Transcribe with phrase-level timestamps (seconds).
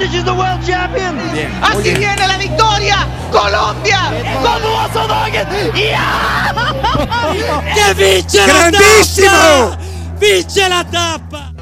[0.00, 1.12] Cavendish is the world champion.
[1.32, 1.52] Bien.
[1.62, 3.06] Así viene la victoria.
[3.30, 4.10] Colombia.
[4.40, 5.46] Volkswagen.
[5.76, 6.54] Yeah!
[7.74, 9.30] che vince Grandissimo!
[9.30, 9.78] la tappa!
[10.18, 11.52] Vince la tappa!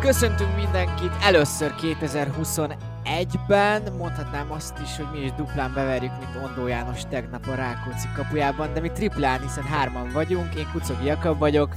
[0.00, 7.00] Köszöntünk mindenkit először 2021-ben, mondhatnám azt is, hogy mi is duplán beverjük, mint Ondó János
[7.10, 11.74] tegnap a Rákóczi kapujában, de mi triplán, hiszen hárman vagyunk, én Kucogi Jakab vagyok,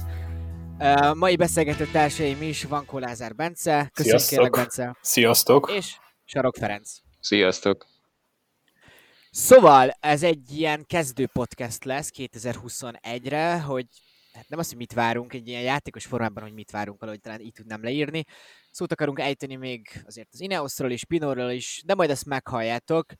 [0.78, 4.28] Uh, mai beszélgető társaim is, van Lázár Bence, köszönjük Sziasztok.
[4.28, 5.70] kérlek Bence, Sziasztok!
[5.70, 6.90] és Sarok Ferenc.
[7.20, 7.86] Sziasztok!
[9.30, 13.86] Szóval ez egy ilyen kezdő podcast lesz 2021-re, hogy
[14.32, 17.40] hát nem azt, hogy mit várunk, egy ilyen játékos formában, hogy mit várunk, valahogy talán
[17.40, 18.24] így tudnám leírni.
[18.70, 23.12] Szót akarunk ejteni még azért az Ineosról is, Pinorról is, de majd ezt meghalljátok.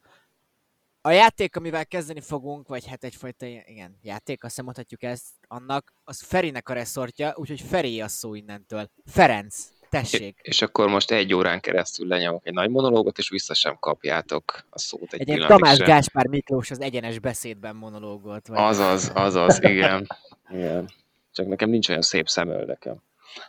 [1.07, 5.93] A játék, amivel kezdeni fogunk, vagy hát egyfajta igen, játék, azt hiszem mondhatjuk ezt annak,
[6.05, 8.91] az Ferinek a reszortja, úgyhogy Feri a szó innentől.
[9.07, 9.57] Ferenc,
[9.91, 10.39] tessék!
[10.43, 14.79] És akkor most egy órán keresztül lenyomok egy nagy monológot, és vissza sem kapjátok a
[14.79, 15.87] szót egy, Egy Tamás sem.
[15.87, 18.47] Gáspár Miklós az egyenes beszédben monológot.
[18.47, 18.59] Vagy...
[18.59, 20.07] Azaz, azaz, igen.
[20.53, 20.91] igen.
[21.33, 23.03] Csak nekem nincs olyan szép szemöldekem.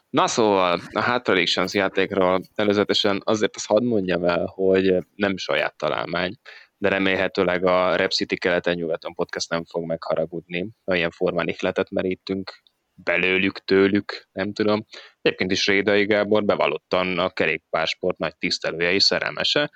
[0.09, 5.75] Na szóval, a Hard Predictions játékról előzetesen azért azt hadd mondjam el, hogy nem saját
[5.77, 6.37] találmány,
[6.77, 12.63] de remélhetőleg a Rep City keleten-nyugaton podcast nem fog megharagudni, ha ilyen formán ihletet merítünk
[12.95, 14.85] belőlük, tőlük, nem tudom.
[15.21, 19.71] Egyébként is Rédai Gábor bevallottan a kerékpársport nagy tisztelője és szerelmese.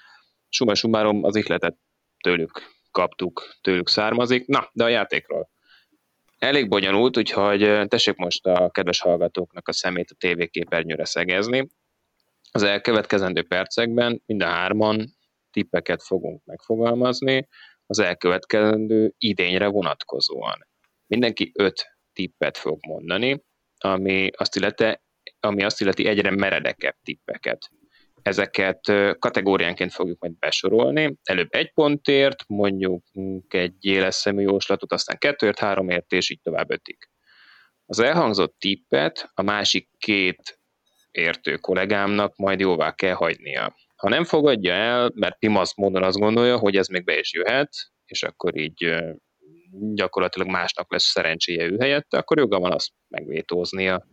[0.50, 1.78] Summa summarum az ihletet
[2.24, 4.48] tőlük kaptuk, tőlük származik.
[4.48, 5.50] Na, de a játékról.
[6.38, 11.68] Elég bonyolult, úgyhogy ö, tessék most a kedves hallgatóknak a szemét a tévéképernyőre szegezni.
[12.52, 15.18] Az elkövetkezendő percekben mind a hárman
[15.52, 17.48] tippeket fogunk megfogalmazni
[17.86, 20.68] az elkövetkezendő idényre vonatkozóan.
[21.08, 23.44] Mindenki öt tippet fog mondani,
[23.78, 25.00] ami azt illeti,
[25.40, 27.70] ami azt illeti egyre meredekebb tippeket.
[28.22, 28.82] Ezeket
[29.20, 31.18] kategóriánként fogjuk majd besorolni.
[31.24, 33.04] Előbb egy pontért, mondjuk
[33.48, 36.98] egy éles szemű jóslatot, aztán kettőért, háromért, és így tovább ötig.
[37.86, 40.60] Az elhangzott tippet a másik két
[41.12, 43.76] értő kollégámnak majd jóvá kell hagynia.
[44.00, 47.70] Ha nem fogadja el, mert pimasz módon azt gondolja, hogy ez még be is jöhet,
[48.06, 48.96] és akkor így
[49.94, 54.06] gyakorlatilag másnak lesz szerencséje ő helyette, akkor joga van azt megvétóznia.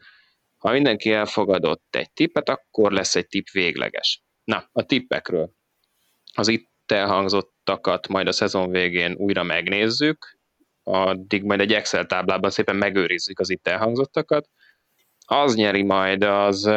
[0.58, 4.22] Ha mindenki elfogadott egy tippet, akkor lesz egy tipp végleges.
[4.44, 5.50] Na, a tippekről.
[6.34, 10.38] Az itt elhangzottakat majd a szezon végén újra megnézzük,
[10.82, 14.48] addig majd egy Excel táblában szépen megőrizzük az itt elhangzottakat.
[15.26, 16.70] Az nyeri majd az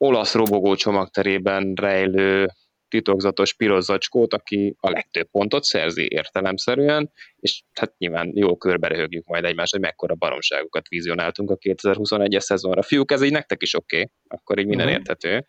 [0.00, 2.48] olasz robogó csomagterében rejlő
[2.88, 9.44] titokzatos piros zacskót, aki a legtöbb pontot szerzi értelemszerűen, és hát nyilván jól körberehögjük majd
[9.44, 12.82] egymást, hogy mekkora baromságokat vizionáltunk a 2021-es szezonra.
[12.82, 14.10] Fiúk, ez így nektek is oké, okay.
[14.28, 14.96] akkor így minden Mhm.
[14.96, 15.46] érthető.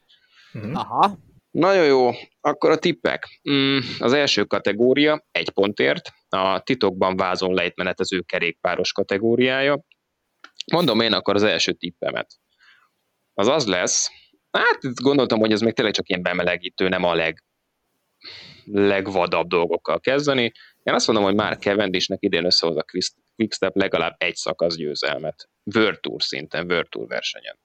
[0.73, 1.17] Aha,
[1.51, 2.09] Nagyon jó,
[2.41, 3.41] akkor a tippek.
[3.51, 9.83] Mm, az első kategória egy pontért, a titokban vázon lejtmenetező kerékpáros kategóriája.
[10.71, 12.39] Mondom én akkor az első tippemet.
[13.33, 14.09] Az az lesz,
[14.51, 17.43] hát gondoltam, hogy ez még tényleg csak ilyen bemelegítő, nem a leg,
[18.65, 20.51] legvadabb dolgokkal kezdeni.
[20.83, 25.49] Én azt mondom, hogy már Cavendishnek idén összehoz a Quick- Quickstep legalább egy szakasz győzelmet.
[26.01, 27.59] Tour szinten, Tour versenyen.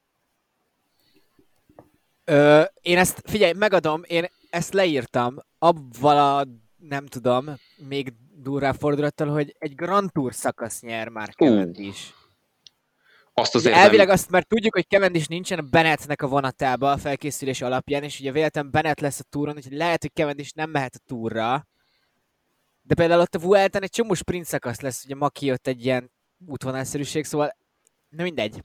[2.25, 6.47] Ö, én ezt, figyelj, megadom, én ezt leírtam, abval a,
[6.89, 7.55] nem tudom,
[7.89, 12.13] még durvább fordulattal, hogy egy Grand Tour szakasz nyer már Cavendish.
[13.41, 17.63] Azt azért elvileg azt már tudjuk, hogy Cavendish nincsen a Bennettnek a vonatába a felkészülés
[17.63, 21.05] alapján, és ugye véletlen Bennett lesz a túron, úgyhogy lehet, hogy Cavendish nem mehet a
[21.07, 21.67] túra.
[22.83, 26.11] De például ott a Vueltán egy csomó sprint szakasz lesz, ugye ma kijött egy ilyen
[26.47, 27.57] útvonalszerűség, szóval
[28.09, 28.63] na mindegy.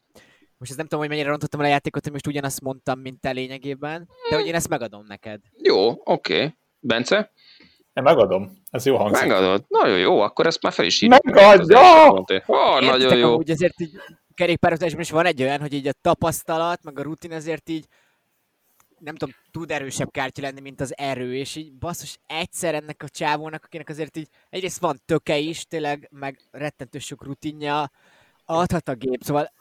[0.57, 3.19] Most ez nem tudom, hogy mennyire rontottam el a játékot, hogy most ugyanazt mondtam, mint
[3.19, 5.39] te lényegében, de hogy én ezt megadom neked.
[5.57, 6.35] Jó, oké.
[6.35, 6.55] Okay.
[6.79, 7.31] Bence?
[7.93, 8.63] Én megadom.
[8.69, 9.27] Ez jó hangzik.
[9.27, 9.65] Megadod.
[9.67, 11.23] Nagyon jó, akkor ezt már fel is írjuk.
[11.23, 12.11] Megadja!
[12.45, 13.33] Oh, nagyon jó.
[13.33, 13.99] Amúgy azért így
[14.41, 17.87] kerékpározásban is van egy olyan, hogy így a tapasztalat, meg a rutin azért így
[18.99, 23.09] nem tudom, tud erősebb kártya lenni, mint az erő, és így basszus egyszer ennek a
[23.09, 27.91] csávónak, akinek azért így egyrészt van töke is, tényleg, meg rettentő sok rutinja,
[28.45, 29.51] adhat a gép, szóval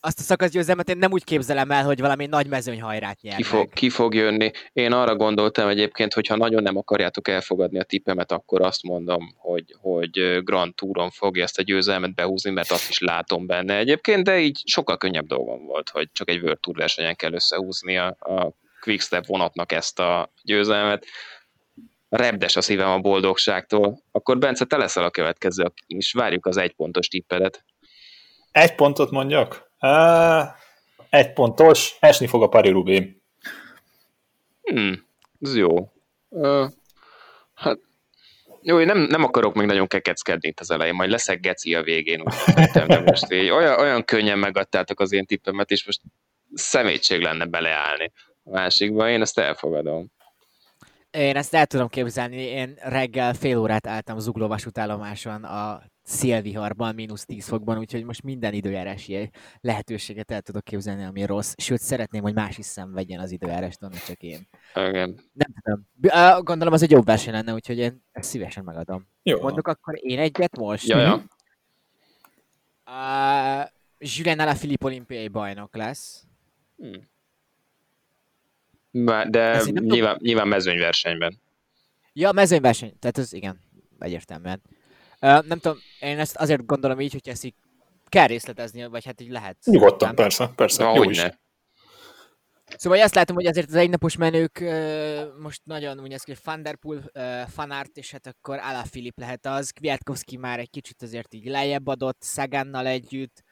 [0.00, 3.72] azt a szakaszgyőzelmet én nem úgy képzelem el, hogy valami nagy mezőnyhajrát nyer Ki fog,
[3.72, 4.50] ki fog jönni.
[4.72, 9.34] Én arra gondoltam egyébként, hogy ha nagyon nem akarjátok elfogadni a tippemet, akkor azt mondom,
[9.36, 14.24] hogy, hogy Grand Touron fogja ezt a győzelmet behúzni, mert azt is látom benne egyébként,
[14.24, 18.16] de így sokkal könnyebb dolgom volt, hogy csak egy World Tour versenyen kell összehúzni a,
[18.20, 21.06] a Quickstep vonatnak ezt a győzelmet.
[22.08, 24.02] Repdes a szívem a boldogságtól.
[24.10, 27.64] Akkor Bence, te leszel a következő, és várjuk az egypontos tippedet.
[28.50, 29.69] Egy pontot mondjak?
[29.80, 30.46] Uh,
[31.10, 33.20] egy pontos, esni fog a Pari Rubé.
[34.62, 35.06] Hmm.
[35.40, 35.92] Ez jó.
[36.28, 36.68] Uh,
[37.54, 37.78] hát
[38.62, 41.82] jó, én nem, nem akarok még nagyon kekeckedni itt az elején, majd leszek geci a
[41.82, 42.34] végén, úgy
[42.86, 46.00] de most így olyan, olyan könnyen megadtátok az én tippemet, és most
[46.54, 48.12] szemétség lenne beleállni
[48.44, 50.06] a másikba, én ezt elfogadom.
[51.10, 57.24] Én ezt el tudom képzelni, én reggel fél órát álltam Zugló vasútállomáson a szélviharban, mínusz
[57.24, 59.30] 10 fokban, úgyhogy most minden időjárási
[59.60, 61.54] lehetőséget el tudok képzelni, ami rossz.
[61.56, 64.48] Sőt, szeretném, hogy más is vegyen az időjárást, nem csak én.
[64.74, 65.20] Igen.
[65.32, 66.44] Nem tudom.
[66.44, 69.08] Gondolom, az egy jobb verseny lenne, úgyhogy én ezt szívesen megadom.
[69.22, 69.40] Jó.
[69.40, 70.86] Mondok akkor én egyet most?
[70.86, 71.24] Ja, ja.
[72.86, 73.68] Uh,
[73.98, 76.24] Julien Alaphilippe olimpiai bajnok lesz.
[76.76, 77.08] Hmm.
[79.30, 81.40] De nyilván, nyilván mezőnyversenyben.
[82.12, 83.60] Ja, mezőnyverseny, tehát ez igen,
[83.98, 84.62] egyértelműen.
[85.20, 87.54] Uh, nem tudom, én ezt azért gondolom így, hogy ezt így
[88.08, 89.56] kell részletezni, vagy hát így lehet.
[89.64, 90.16] Nyugodtan, nem?
[90.16, 90.82] persze, persze.
[90.82, 91.22] Na, jó is.
[91.22, 91.30] ne.
[92.76, 96.40] Szóval azt látom, hogy azért az egynapos menők uh, most nagyon úgy néz ki, hogy
[96.44, 99.70] Van Der Poel, uh, Fanart, és hát akkor Alaphilippe lehet az.
[99.70, 103.42] Kwiatkowski már egy kicsit azért így lejjebb adott, Szagannal együtt.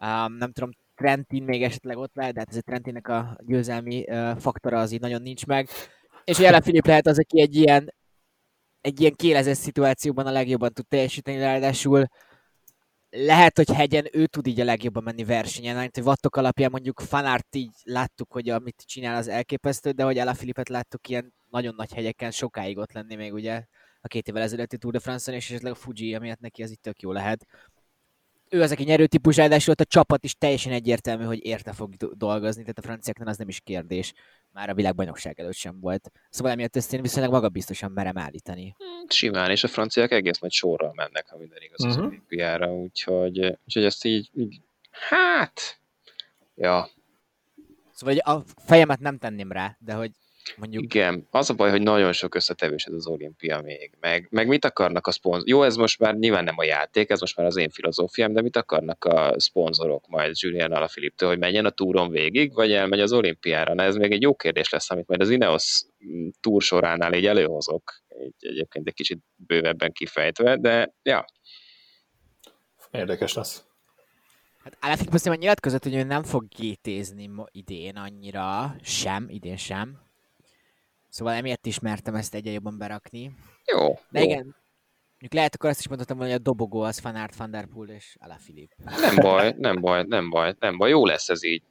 [0.00, 4.04] Um, nem tudom, Trentin még esetleg ott lehet, de hát ez a Trentinnek a győzelmi
[4.08, 5.68] uh, faktora az így nagyon nincs meg.
[6.24, 7.94] És hogy Alaphilippe lehet az, aki egy ilyen
[8.82, 12.06] egy ilyen kélezett szituációban a legjobban tud teljesíteni, ráadásul
[13.10, 17.00] lehet, hogy hegyen ő tud így a legjobban menni versenyen, mert hogy wattok alapján mondjuk
[17.00, 21.92] Fanart így láttuk, hogy amit csinál az elképesztő, de hogy Alaphilippet láttuk ilyen nagyon nagy
[21.92, 23.64] hegyeken sokáig ott lenni még ugye
[24.00, 26.82] a két évvel ezelőtti Tour de France-on, és esetleg a Fuji, amiatt neki az itt
[26.82, 27.46] tök jó lehet.
[28.48, 32.16] Ő az, aki nyerőtípus, ráadásul ott a csapat is teljesen egyértelmű, hogy érte fog do-
[32.16, 34.12] dolgozni, tehát a franciáknál az nem is kérdés.
[34.52, 36.10] Már a világbajnokság előtt sem volt.
[36.30, 38.76] Szóval emiatt ezt én viszonylag magabiztosan merem állítani.
[39.08, 42.06] Simán, és a franciák egész nagy sorral mennek, ha minden igaz az Mhm.
[42.06, 44.60] olimpiára, úgyhogy, úgyhogy ezt így, így,
[44.90, 45.78] hát,
[46.54, 46.88] ja,
[47.92, 50.10] Szóval hogy a fejemet nem tenném rá, de hogy
[50.56, 51.26] mondjuk igen.
[51.30, 53.92] Az a baj, hogy nagyon sok összetevős ez az olimpia még.
[54.00, 55.48] Meg, meg mit akarnak a szponzorok?
[55.48, 58.42] Jó, ez most már nyilván nem a játék, ez most már az én filozófiám, de
[58.42, 63.12] mit akarnak a szponzorok majd Julian Alaphilippe-től, hogy menjen a túron végig, vagy elmegy az
[63.12, 63.74] olimpiára?
[63.74, 67.26] Na ez még egy jó kérdés lesz, amit majd az Ineos mm, túr soránál így
[67.26, 71.24] előhozok, így egyébként egy kicsit bővebben kifejtve, de ja,
[72.92, 73.64] Érdekes lesz.
[74.64, 80.00] Hát Alaphilippe azt nyilatkozott, hogy ő nem fog gétézni mo- idén annyira, sem, idén sem.
[81.12, 83.32] Szóval emiatt is mertem ezt egyre jobban berakni.
[83.72, 83.98] jó.
[84.10, 84.24] De jó.
[84.24, 84.56] igen,
[85.10, 87.88] mondjuk lehet akkor azt is mondhatom, hogy a dobogó az Van Aert, Van Der Poel
[87.88, 88.74] és Alaphilippe.
[89.00, 91.62] Nem baj, nem baj, nem baj, nem baj, jó lesz ez így.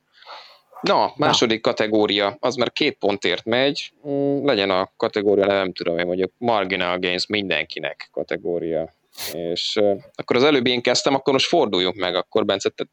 [0.81, 6.05] Na, második kategória, az már két pontért megy, Mm, legyen a kategória, nem tudom én
[6.05, 8.93] mondjuk marginal gains mindenkinek kategória.
[9.31, 12.87] És uh, akkor az előbb én kezdtem, akkor most forduljunk meg, akkor Bence, te,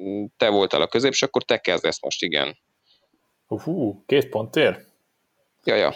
[0.00, 2.58] mm, te voltál a középső, akkor te kezdesz most, igen.
[3.46, 4.90] Hú, két pont ér?
[5.64, 5.92] Ja, ja.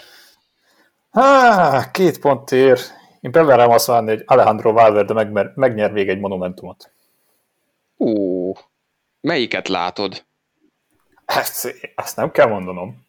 [1.11, 2.79] Há, két pont ér.
[3.21, 6.91] Én beverem azt várni, hogy Alejandro Valverde meg, megnyer még egy monumentumot.
[7.97, 8.53] Ú,
[9.21, 10.25] melyiket látod?
[11.25, 13.05] Ezt, ezt nem kell mondanom.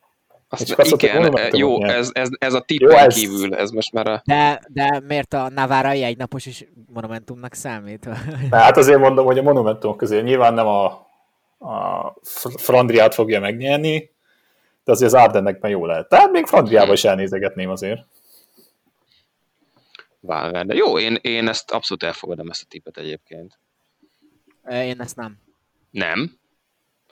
[0.50, 3.92] Azt, csak azt igen, jó, ez, ez, ez a tippen Jó, ez- kívül, ez most
[3.92, 4.22] már a...
[4.26, 8.06] De, de miért a Navarra egy napos is monumentumnak számít?
[8.50, 10.86] Na, hát azért mondom, hogy a monumentumok közé nyilván nem a,
[11.58, 14.12] a Fr- Flandriát fogja megnyerni,
[14.88, 16.10] de azért az Ardennekben jó lehet.
[16.10, 18.06] Tehát még Flandriába is elnézegetném azért.
[20.20, 20.74] Valverde.
[20.74, 23.60] Jó, én, én ezt abszolút elfogadom, ezt a tippet egyébként.
[24.70, 25.38] Én ezt nem.
[25.90, 26.40] Nem?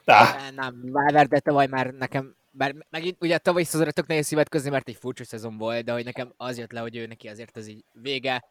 [0.06, 4.70] Ah, Nem, Valverde tavaly már nekem, bár megint ugye tavaly szezonra tök nehéz szívet közni,
[4.70, 7.58] mert egy furcsa szezon volt, de hogy nekem az jött le, hogy ő neki azért
[7.58, 8.44] az így vége,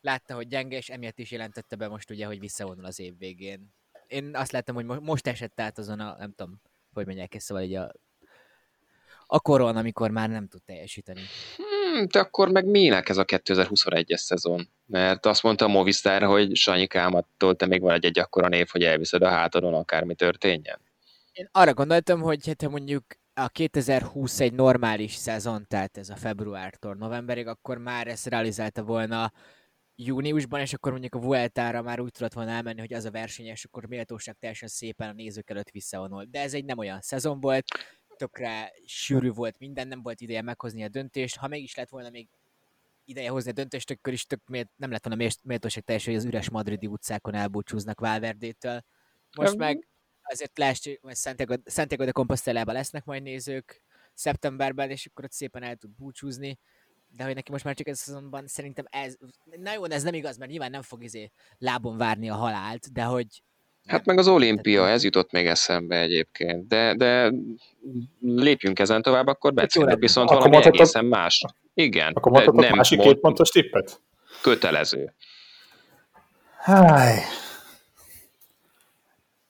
[0.00, 3.74] látta, hogy gyenge, és emiatt is jelentette be most ugye, hogy visszavonul az év végén.
[4.06, 6.60] Én azt láttam, hogy mo- most esett át azon a, nem tudom,
[6.92, 7.92] hogy mondják ezt, szóval így a,
[9.26, 11.20] a koron, amikor már nem tud teljesíteni.
[11.56, 14.68] Hmm, de akkor meg minek ez a 2021-es szezon?
[14.86, 18.68] Mert azt mondta a Movistar, hogy Sanyi Kámattól te még van egy, egy akkora név,
[18.70, 20.80] hogy elviszed a hátadon, akármi történjen.
[21.32, 23.04] Én arra gondoltam, hogy hát ha mondjuk
[23.34, 29.32] a 2020 egy normális szezon, tehát ez a februártól novemberig, akkor már ezt realizálta volna
[29.96, 33.64] júniusban, és akkor mondjuk a Vueltára már úgy tudott volna elmenni, hogy az a versenyes,
[33.64, 36.24] akkor méltóság teljesen szépen a nézők előtt visszavonul.
[36.30, 37.64] De ez egy nem olyan szezon volt,
[38.16, 41.36] tökre sűrű volt minden, nem volt ideje meghozni a döntést.
[41.36, 42.28] Ha mégis lett volna még
[43.04, 46.14] ideje hozni a döntést, akkor is tök mélt, nem lett volna méltó- méltóság teljes, hogy
[46.14, 48.84] az üres madridi utcákon elbúcsúznak Valverdétől.
[49.36, 49.86] Most meg
[50.22, 53.82] azért lásd, hogy Santiago, Santiago de Compostela-ban lesznek majd nézők
[54.14, 56.58] szeptemberben, és akkor ott szépen el tud búcsúzni.
[57.08, 60.14] De hogy neki most már csak ez a szezonban szerintem ez, na jó, ez nem
[60.14, 63.42] igaz, mert nyilván nem fog izé lábon várni a halált, de hogy
[63.86, 67.32] Hát meg az olimpia, ez jutott még eszembe egyébként, de, de
[68.20, 71.42] lépjünk ezen tovább, akkor beszélünk viszont Akkor valami mondhatod- egészen más.
[71.74, 74.00] Igen, Akkor nem másik mond- két pontos tippet?
[74.42, 75.14] kötelező.
[76.58, 77.18] Háj.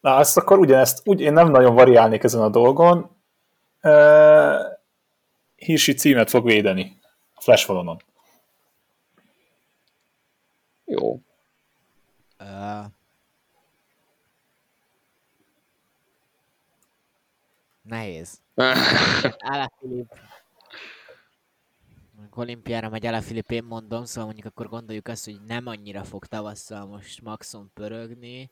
[0.00, 3.10] Na, azt akkor ugyanezt, úgy, én nem nagyon variálnék ezen a dolgon.
[3.82, 4.54] Uh,
[5.56, 6.98] Hírsi címet fog védeni
[7.34, 8.02] a Flash valonon.
[10.84, 11.20] Jó.
[12.40, 12.84] Uh,
[17.88, 18.40] nehéz.
[19.52, 20.10] Alaphilipp.
[22.30, 26.86] Olimpiára megy Alaphilipp, én mondom, szóval mondjuk akkor gondoljuk azt, hogy nem annyira fog tavasszal
[26.86, 28.50] most maxon pörögni.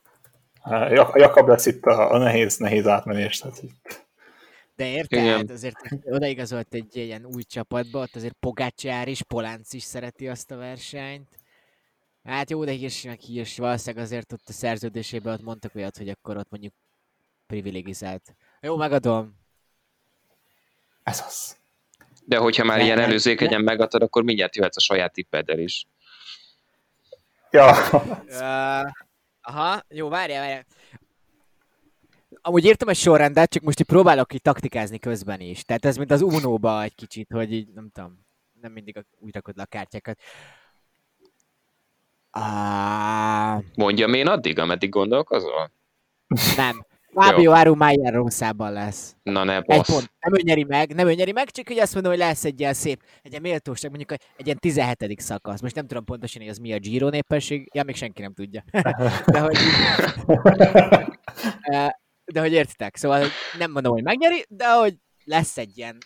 [0.65, 3.39] Jak- Jakab lesz itt a, a nehéz, nehéz átmenés.
[3.39, 4.07] Tehát itt.
[4.77, 5.27] De érted?
[5.27, 10.51] Hát azért odaigazolt egy ilyen új csapatba, ott azért Pogácsár is, Polánc is szereti azt
[10.51, 11.29] a versenyt.
[12.25, 16.09] Hát jó, de Hirsi meg Hirsi, valószínűleg azért ott a szerződésében ott mondtak olyat, hogy
[16.09, 16.73] akkor ott mondjuk
[17.47, 18.35] privilegizált.
[18.65, 19.35] Jó, megadom.
[21.03, 21.57] Ez az.
[22.25, 25.87] De hogyha már Ne- ilyen ne- előzékenyen megadod, akkor mindjárt jöhetsz a saját tippeddel is.
[27.51, 28.91] Ja, Uh,
[29.41, 30.65] aha, jó, várjál, várjál.
[32.41, 35.65] Amúgy írtam egy sorrendet, csak most így próbálok így taktikázni közben is.
[35.65, 38.27] Tehát ez mint az Uno-ba egy kicsit, hogy így, nem tudom,
[38.61, 40.19] nem mindig úgy rakod le a kártyákat.
[42.39, 45.71] Uh, Mondjam én addig, ameddig gondolkozol?
[46.57, 46.87] nem.
[47.15, 49.17] Fábio Aru Mayer Rosszában lesz.
[49.23, 49.93] Na ne, Egy bassz.
[49.93, 50.13] pont.
[50.21, 52.61] Nem ő nyeri meg, nem ő nyeri meg, csak hogy azt mondom, hogy lesz egy
[52.61, 55.21] ilyen szép, egy ilyen méltóság, mondjuk egy, egy ilyen 17.
[55.21, 55.61] szakasz.
[55.61, 58.65] Most nem tudom pontosan, hogy az mi a Giro népesség, ja, még senki nem tudja.
[59.33, 59.57] De hogy,
[62.25, 63.25] de hogy értitek, szóval
[63.59, 64.95] nem mondom, hogy megnyeri, de hogy
[65.25, 65.99] lesz egy ilyen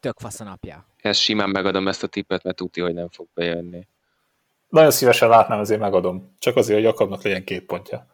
[0.00, 0.86] tök fasz a napja.
[0.96, 3.86] Ezt simán megadom ezt a tippet, mert tuti, hogy nem fog bejönni.
[4.68, 6.34] nagyon szívesen látnám, ezért megadom.
[6.38, 8.06] Csak azért, hogy Jakabnak legyen két pontja.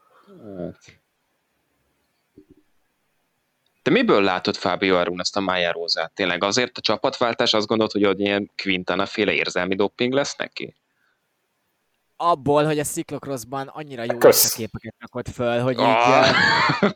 [0.57, 1.00] Hát.
[3.83, 6.13] Te miből látod Fábio Arun ezt a Rózát?
[6.13, 10.75] Tényleg azért a csapatváltás azt gondolod, hogy ott ilyen Quintana féle érzelmi doping lesz neki?
[12.17, 14.19] Abból, hogy a Cyclocrossban annyira jó
[14.55, 16.29] képeket rakott föl, hogy így, Ah.
[16.29, 16.93] eh,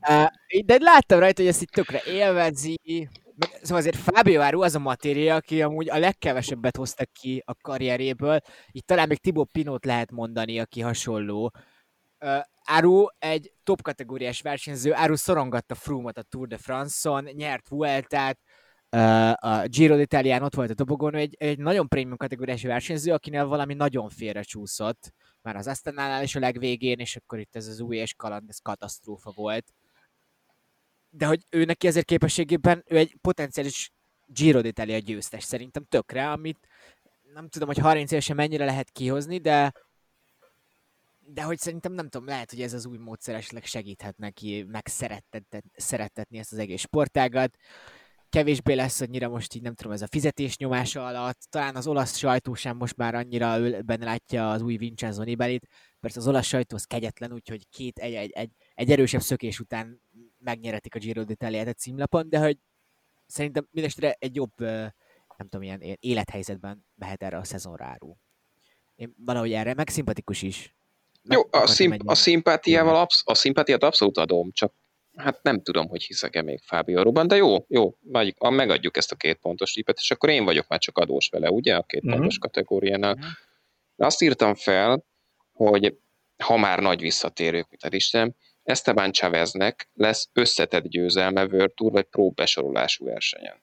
[0.26, 0.28] eh,
[0.64, 3.08] de láttam rajta, hogy ezt itt tökre élvezi,
[3.40, 7.54] meg, szóval azért Fábio Aru az a matéria, aki amúgy a legkevesebbet hozta ki a
[7.54, 11.52] karrieréből, itt talán még Thibaut Pinot lehet mondani, aki hasonló.
[12.64, 18.38] Aru egy top kategóriás versenyző, Aru szorongatta Froome-ot a Tour de France-on, nyert Vueltát,
[19.34, 23.74] a Giro d'Italián ott volt a dobogon, egy, egy nagyon prémium kategóriás versenyző, akinél valami
[23.74, 25.12] nagyon félrecsúszott,
[25.42, 28.58] már az Astana-nál is a legvégén, és akkor itt ez az új és kaland, ez
[28.58, 29.74] katasztrófa volt.
[31.10, 33.92] De hogy ő neki ezért képességében, ő egy potenciális
[34.26, 36.68] Giro d'Italia győztes szerintem tökre, amit
[37.32, 39.72] nem tudom, hogy 30 évesen mennyire lehet kihozni, de
[41.32, 45.60] de hogy szerintem nem tudom, lehet, hogy ez az új módszer esetleg segíthet neki megszerettetni
[45.76, 47.56] szerettetni ezt az egész sportágat.
[48.28, 51.40] Kevésbé lesz annyira most így nem tudom, ez a fizetés nyomása alatt.
[51.48, 55.66] Talán az olasz sajtó sem most már annyira ül- benne látja az új Vincenzo Nibelit.
[56.00, 60.02] Persze az olasz sajtó az kegyetlen, úgyhogy két, egy, egy, egy, egy erősebb szökés után
[60.38, 62.58] megnyeretik a Giro d'Italiát a címlapon, de hogy
[63.26, 67.96] szerintem mindestre egy jobb, nem tudom, ilyen, élethelyzetben mehet erre a szezonra.
[68.94, 70.74] Én valahogy erre, meg szimpatikus is.
[71.22, 74.74] Jó, a, szimp- a szimpátiával absz- a szimpátiát abszolút adom, csak
[75.16, 77.94] hát nem tudom, hogy hiszek-e még Fábio Aruban, de jó, jó,
[78.36, 81.50] a- megadjuk ezt a két pontos tippet, és akkor én vagyok már csak adós vele,
[81.50, 82.12] ugye, a két Mhm.
[82.12, 83.14] pontos kategóriánál.
[83.14, 83.24] Mhm.
[83.96, 85.04] Azt írtam fel,
[85.52, 85.96] hogy
[86.42, 92.04] ha már nagy visszatérők, mint az Isten, Esteban Chaveznek lesz összetett győzelme World Tour vagy
[92.04, 93.62] Pro besorolású versenyen.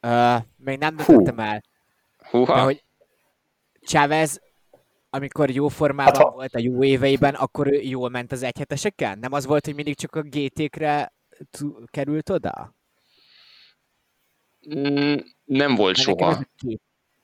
[0.00, 1.62] Ö, még nem döntöttem el,
[2.30, 2.84] Húha, de hogy
[3.80, 4.40] Chávez,
[5.10, 9.18] amikor jó formában Hát, ha- volt a jó éveiben, akkor ő jól ment az egyheteseken?
[9.18, 11.12] Nem az volt, hogy mindig csak a GT-kre
[11.50, 12.74] t- került oda?
[14.74, 16.44] Mm, nem volt nekem soha.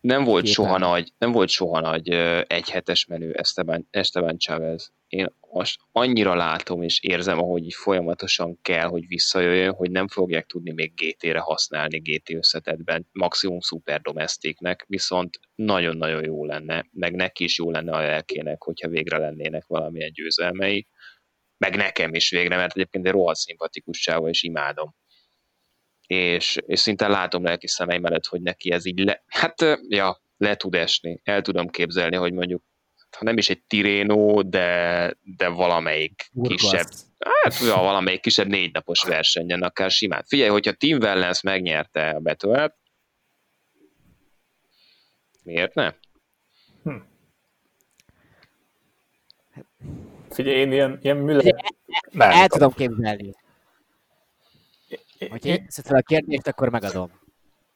[0.07, 0.55] Nem volt képen.
[0.55, 2.09] soha nagy, nem volt soha nagy
[2.47, 4.93] egyhetes menő Esteban, Esteban Chavez.
[5.09, 10.47] Én most annyira látom és érzem, ahogy így folyamatosan kell, hogy visszajöjjön, hogy nem fogják
[10.47, 17.45] tudni még GT-re használni GT összetetben, maximum Super Domesticnek, viszont nagyon-nagyon jó lenne, meg neki
[17.45, 20.87] is jó lenne a lelkének, hogyha végre lennének valamilyen győzelmei,
[21.59, 24.95] meg nekem is végre, mert egyébként egy rohadt szimpatikus és imádom
[26.07, 30.57] és, és szinte látom lelki szemeim előtt, hogy neki ez így le, hát ja, le
[30.57, 31.21] tud esni.
[31.25, 32.63] El tudom képzelni, hogy mondjuk,
[33.19, 36.61] ha nem is egy Tirénó, de, de valamelyik Burgos.
[36.61, 36.87] kisebb,
[37.19, 40.25] hát ja, valamelyik kisebb négy napos versenyen, akár simán.
[40.27, 42.75] Figyelj, hogyha Tim Wellens megnyerte a betőt,
[45.47, 45.93] Miért ne?
[50.31, 51.55] Figyelj, én ilyen, ilyen Müller...
[52.11, 53.35] Nem, El tudom képzelni.
[55.19, 57.11] Hogyha én fel a kérdést, akkor megadom.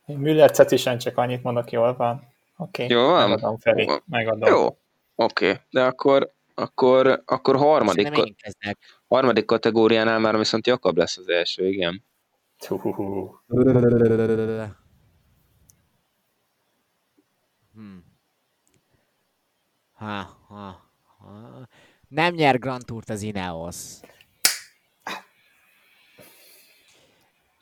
[0.06, 2.28] Én Müller cetisen csak annyit mondok, jól van.
[2.56, 2.96] Oké, okay.
[2.96, 3.28] Jó van?
[3.28, 3.94] megadom Feri, Jó.
[4.06, 4.48] megadom.
[4.48, 4.66] Jó,
[5.14, 5.50] oké.
[5.50, 5.60] Okay.
[5.70, 8.78] De akkor, akkor, akkor harmadik, kezdek.
[9.08, 12.04] harmadik kategóriánál már viszont Jakab lesz az első, igen.
[17.72, 18.04] Hmm.
[19.92, 21.68] Ha, ha, ha.
[22.08, 24.00] Nem nyer Grand Tourt az Ineos.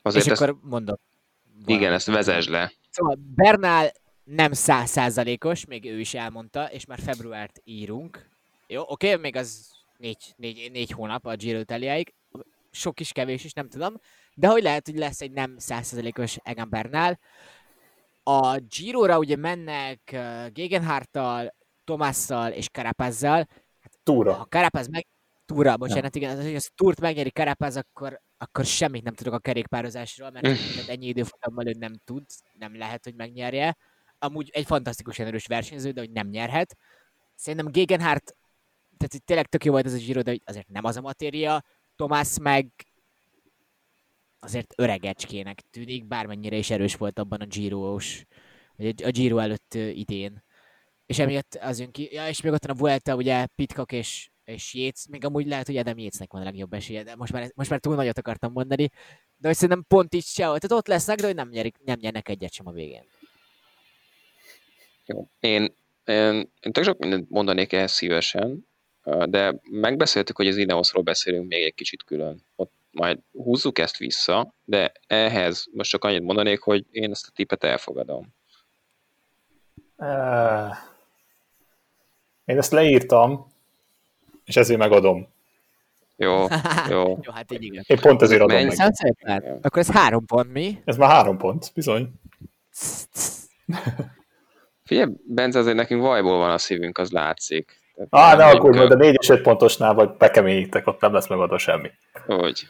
[0.03, 1.01] Azért és ezt, akkor mondok.
[1.61, 1.97] igen, valamit.
[1.97, 2.73] ezt vezesd le.
[2.91, 3.93] Szóval Bernál
[4.25, 8.29] nem százszázalékos, még ő is elmondta, és már februárt írunk.
[8.67, 12.15] Jó, oké, még az négy, négy, négy hónap a Giro Italiáig.
[12.71, 14.01] Sok is, kevés is, nem tudom.
[14.35, 17.19] De hogy lehet, hogy lesz egy nem százszázalékos Egan Bernál.
[18.23, 23.47] A Giro-ra ugye mennek uh, Gegenhardtal, Tomasszal és Carapazzal.
[24.03, 24.33] túra.
[24.33, 25.07] Ha Carapaz meg...
[25.49, 29.39] Túra, bocsánat, igen, az, hogy az Túrt megnyeri Carapaz, akkor, akkor semmit nem tudok a
[29.39, 33.77] kerékpározásról, mert tehát ennyi időfutammal ő nem tud, nem lehet, hogy megnyerje.
[34.19, 36.77] Amúgy egy fantasztikusan erős versenyző, de hogy nem nyerhet.
[37.35, 38.37] Szerintem Gegenhardt,
[38.97, 41.01] tehát hogy tényleg tök jó volt ez a Giro, de hogy azért nem az a
[41.01, 41.65] matéria.
[41.97, 42.71] Tomás meg
[44.39, 48.25] azért öregecskének tűnik, bármennyire is erős volt abban a Giro-os,
[48.77, 50.45] vagy a Giro előtt idén.
[51.07, 54.31] És emiatt az jön ki, ja, és még ott van a Vuelta, ugye Pitcock és,
[54.49, 57.51] és Yates, még amúgy lehet, hogy Adam Yatesnek van a legjobb esélye, de most már,
[57.55, 58.91] most már túl nagyot akartam mondani,
[59.37, 62.29] de hogy szerintem pont így sehol, tehát ott lesznek, de hogy nem, nyerik, nem nyernek
[62.29, 63.05] egyet sem a végén.
[65.05, 65.29] Jó.
[65.41, 65.75] Én,
[66.05, 68.67] én, én tök sok mindent mondanék ehhez szívesen,
[69.25, 72.45] de megbeszéltük, hogy az Ineosról beszélünk még egy kicsit külön.
[72.57, 77.33] Ott majd húzzuk ezt vissza, de ehhez most csak annyit mondanék, hogy én ezt a
[77.35, 78.35] tippet elfogadom.
[79.97, 80.77] Uh,
[82.45, 83.53] én ezt leírtam,
[84.49, 85.29] és ezért megadom.
[86.17, 86.47] Jó,
[86.91, 87.19] jó.
[87.23, 87.85] Jó, hát így igen.
[87.87, 88.75] Én pont ezért adom Menj
[89.23, 89.45] meg.
[89.63, 90.83] Akkor ez három pont, mi?
[90.85, 92.11] Ez már három pont, bizony.
[94.85, 97.81] Figyelj, Bence, azért nekünk vajból van a szívünk, az látszik.
[98.11, 101.59] Á, ne nem akkor a 4 és 5 pontosnál vagy bekeményítek, ott nem lesz megadva
[101.59, 101.91] semmi.
[102.27, 102.69] Hogy.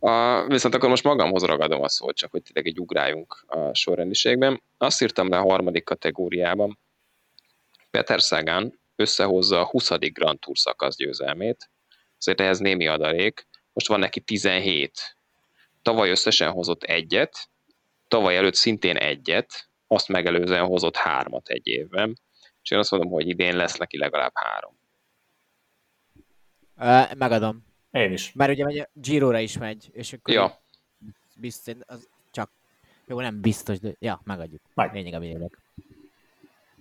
[0.00, 4.62] A, viszont akkor most magamhoz ragadom a szót, csak hogy tényleg egy ugráljunk a sorrendiségben.
[4.78, 6.78] Azt írtam le a harmadik kategóriában.
[7.90, 9.88] Peter Sagan összehozza a 20.
[9.98, 11.70] Grand Tour szakasz győzelmét,
[12.18, 13.46] azért ehhez némi adalék.
[13.72, 15.16] Most van neki 17.
[15.82, 17.48] Tavaly összesen hozott egyet,
[18.08, 22.18] tavaly előtt szintén egyet, azt megelőzően hozott hármat egy évben,
[22.62, 24.78] és én azt mondom, hogy idén lesz neki legalább három.
[26.76, 27.64] Uh, megadom.
[27.90, 28.32] Én is.
[28.32, 30.60] Mert ugye megy a Giro-ra is megy, és akkor Ja,
[31.36, 32.50] biztos, az csak,
[33.06, 34.60] jó, nem biztos, de ja, megadjuk.
[34.74, 34.94] Meg.
[34.94, 35.58] Lényeg a lényeg.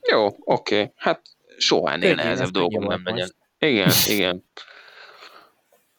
[0.02, 0.36] Jó, oké.
[0.44, 0.92] Okay.
[0.96, 1.22] Hát
[1.60, 3.20] soha ennél nehezebb dolgom nem legyen.
[3.20, 3.36] most.
[3.72, 4.44] Igen, igen.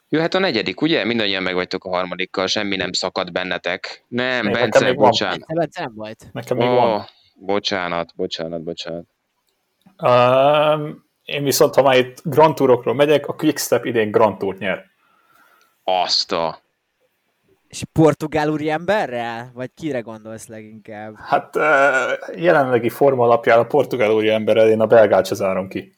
[0.08, 1.04] Jöhet a negyedik, ugye?
[1.04, 4.04] Mindannyian meg vagytok a harmadikkal, semmi nem szakad bennetek.
[4.08, 5.08] Nem, Még Bence, nekem még van.
[5.08, 5.38] bocsánat.
[5.38, 6.26] Bence, Bence nem volt.
[6.32, 7.04] Nekem még Ó, van.
[7.34, 9.04] bocsánat, bocsánat, bocsánat.
[10.02, 14.84] Um, én viszont, ha már itt Grand Tourokról megyek, a Quickstep idén Grand Tourt nyer.
[15.84, 16.58] Azt a...
[17.70, 19.50] És portugál úriemberrel?
[19.54, 21.16] Vagy kire gondolsz leginkább?
[21.16, 21.54] Hát
[22.34, 25.96] jelenlegi forma alapján a portugál úri emberrel én a belgát se zárom ki.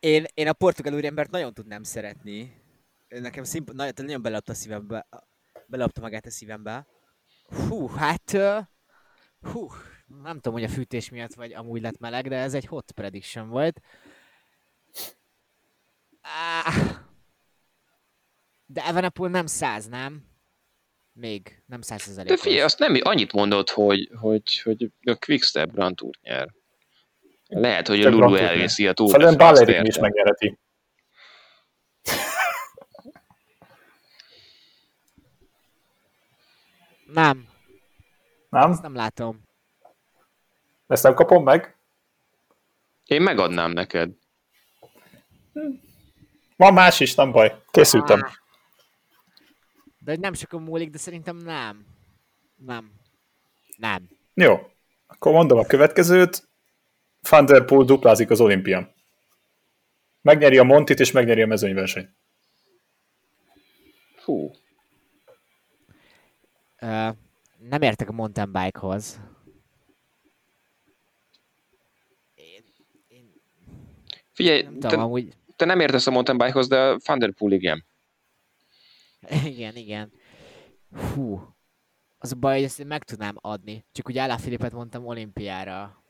[0.00, 2.62] Én, én a portugál úriembert nagyon tudnám szeretni.
[3.08, 5.06] Nekem szimp- nagyon, nagyon belapta a szívembe.
[5.66, 6.86] Belapta magát a szívembe.
[7.68, 8.36] Hú, hát...
[9.40, 9.68] Hú,
[10.22, 13.48] nem tudom, hogy a fűtés miatt vagy amúgy lett meleg, de ez egy hot prediction
[13.48, 13.80] volt.
[16.22, 17.06] Ah,
[18.70, 20.26] de Evenepoel nem száz, nem?
[21.12, 25.96] Még, nem száz De figyelj, azt nem annyit mondod, hogy, hogy, hogy a Quickstep Grand
[25.96, 26.48] Tour nyer.
[27.46, 30.58] Lehet, hogy a Lulu elviszi a Tour Szerintem Ballerin is megnyereti.
[37.06, 37.48] Nem,
[38.50, 38.70] Nem?
[38.70, 39.42] ezt nem látom.
[40.86, 41.76] Ezt nem kapom meg?
[43.04, 44.10] Én megadnám neked.
[46.56, 47.62] Van más is, nem baj.
[47.70, 48.22] Készültem.
[48.22, 48.30] Ah.
[50.08, 51.86] De hogy nem sokan múlik, de szerintem nem.
[52.56, 52.92] Nem.
[53.76, 54.08] Nem.
[54.34, 54.70] Jó.
[55.06, 56.48] Akkor mondom a következőt.
[57.30, 58.94] Van der Poel duplázik az olimpián.
[60.20, 62.10] Megnyeri a Montit, és megnyeri a mezőnyversenyt.
[64.24, 64.50] Hú,
[66.78, 67.08] Ö,
[67.68, 69.20] nem értek a mountain bike-hoz.
[72.34, 72.64] Én,
[73.08, 73.32] én
[74.32, 75.34] figyelj, nem te, tudom, amúgy...
[75.56, 77.84] te nem értesz a mountain bike-hoz, de Van der Poel igen.
[79.44, 80.12] Igen, igen.
[81.14, 81.54] Hú.
[82.18, 83.84] az a baj, hogy ezt én meg tudnám adni.
[83.92, 86.02] Csak ugye Alá Filipet mondtam olimpiára.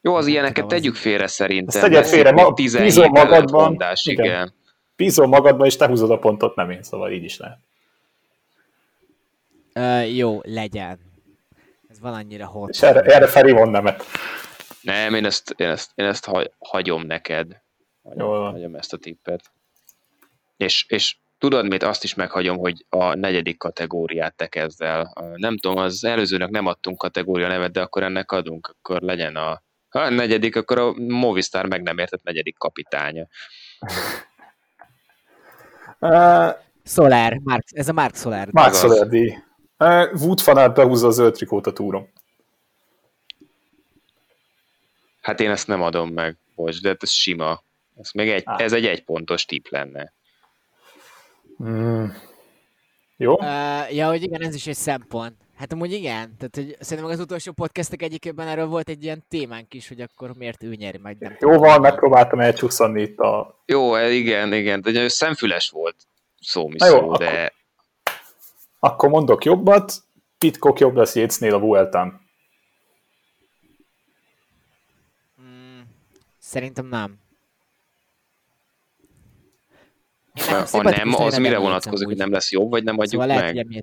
[0.00, 1.82] Jó, az ilyeneket tegyük félre szerintem.
[1.82, 3.32] Ezt tegyed félre, ma- 17 bízom magadban.
[3.34, 4.24] ellentmondás, Igen.
[4.24, 4.54] igen.
[4.96, 7.58] Bízom magadban, és te húzod a pontot, nem én, szóval így is lehet.
[9.72, 10.98] Ö, jó, legyen.
[11.88, 12.68] Ez valannyira hot.
[12.68, 14.04] És erre, erre Feri von nemet.
[14.80, 17.62] Nem, én ezt, én ezt, én ezt hagy, hagyom neked.
[18.02, 18.52] Hagyom, Jól van.
[18.52, 19.50] hagyom ezt a tippet.
[20.56, 25.12] És, és tudod mit, azt is meghagyom, hogy a negyedik kategóriát te kezd el.
[25.34, 29.62] Nem tudom, az előzőnek nem adtunk kategória nevet, de akkor ennek adunk, akkor legyen a,
[29.88, 33.26] ha a negyedik, akkor a Movistar meg nem értett negyedik kapitánya.
[35.98, 36.50] Uh,
[36.84, 38.48] Solar, Mark, ez a Mark Solar.
[38.50, 38.78] Mark Az.
[38.78, 39.34] Soler díj.
[39.78, 42.08] Uh, Wood fanát behúzza a zöld trikót a túron.
[45.20, 47.62] Hát én ezt nem adom meg, bocs, de ez sima.
[47.96, 48.60] Ez, még egy, Ah.
[48.62, 50.12] ez egy egypontos tipp lenne.
[51.62, 52.04] Mm.
[53.16, 53.32] Jó?
[53.32, 55.34] Uh, ja, hogy igen, ez is egy szempont.
[55.56, 59.74] Hát amúgy igen, tehát hogy szerintem az utolsó podcastek egyikében erről volt egy ilyen témánk
[59.74, 61.36] is, hogy akkor miért ő nyeri, meg nem.
[61.40, 63.62] Jóval megpróbáltam elcsúszani itt a...
[63.66, 65.96] Jó, eh, igen, igen, de ugye szemfüles volt
[66.40, 67.52] szó, mi Na jó, szó, akkor- de
[68.78, 69.92] Akkor mondok jobbat,
[70.38, 72.20] Pitcock jobb lesz Yatesnél a Vueltán.
[75.42, 75.80] Mm,
[76.38, 77.18] szerintem nem.
[80.40, 83.54] Ha, ha nem, az mire vonatkozik, hogy nem lesz jobb, vagy nem adjuk szóval lehet,
[83.54, 83.70] meg?
[83.70, 83.82] is.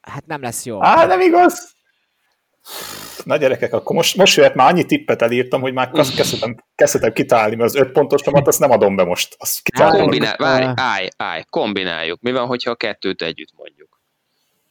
[0.00, 0.82] Hát nem lesz jó.
[0.82, 1.74] Á, nem igaz?
[3.24, 7.54] Na gyerekek, akkor most, most jöhet már annyi tippet elírtam, hogy már kezdhetem, kezdhetem kitálni,
[7.56, 9.36] mert az öt pontosomat azt nem adom be most.
[9.38, 9.60] Azt.
[9.78, 12.20] Kombinál, most, várj, állj, állj, kombináljuk.
[12.20, 14.00] Mi van, hogyha a kettőt együtt mondjuk?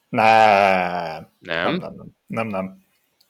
[0.09, 1.27] Nem.
[1.39, 1.75] Nem, Nem?
[1.75, 2.07] nem, nem.
[2.27, 2.83] nem, nem.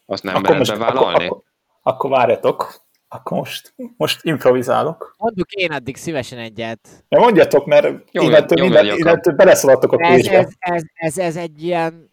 [0.06, 1.14] Azt nem lehet bevállalni?
[1.14, 1.42] Akkor, akkor,
[1.82, 2.85] akkor várjatok.
[3.08, 5.14] Akkor most, most improvizálok.
[5.18, 7.04] Mondjuk én addig szívesen egyet.
[7.08, 10.38] Ja, mondjatok, mert innentől, minden, innentől beleszaladtok a Ez, pénzbe.
[10.38, 12.10] ez, ez, ez, ez egy ilyen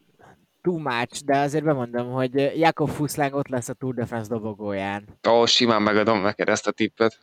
[0.62, 5.20] too much, de azért bemondom, hogy Jakob Fuszláng ott lesz a Tour de France dobogóján.
[5.30, 7.20] Ó, simán megadom neked ezt a tippet.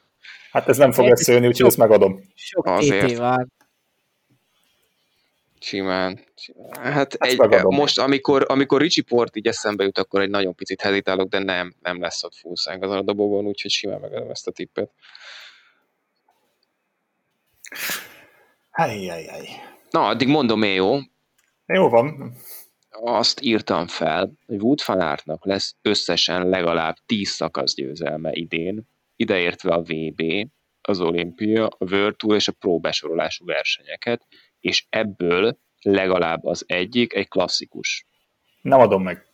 [0.52, 2.20] Hát ez nem fog összejönni, úgyhogy ezt megadom.
[2.34, 3.10] Sok Azért.
[3.12, 3.52] TT van.
[5.60, 6.20] Simán.
[6.36, 6.92] simán.
[6.92, 10.80] Hát Ezt egy, most, amikor, amikor Ricsi Port így eszembe jut, akkor egy nagyon picit
[10.80, 14.50] hezitálok, de nem, nem lesz ott fúszánk azon a dobogón, úgyhogy simán megadom ezt a
[14.50, 14.90] tippet.
[18.70, 19.48] Helyjejjej.
[19.90, 20.98] Na, addig mondom én, jó?
[21.66, 22.34] Jó van.
[22.90, 29.82] Azt írtam fel, hogy Wood van Aertnak lesz összesen legalább 10 szakaszgyőzelme idén, ideértve a
[29.82, 30.22] VB,
[30.80, 34.26] az olimpia, a World Tour és a Pro besorolású versenyeket,
[34.60, 38.06] és ebből legalább az egyik egy klasszikus.
[38.62, 39.26] Nem adom meg.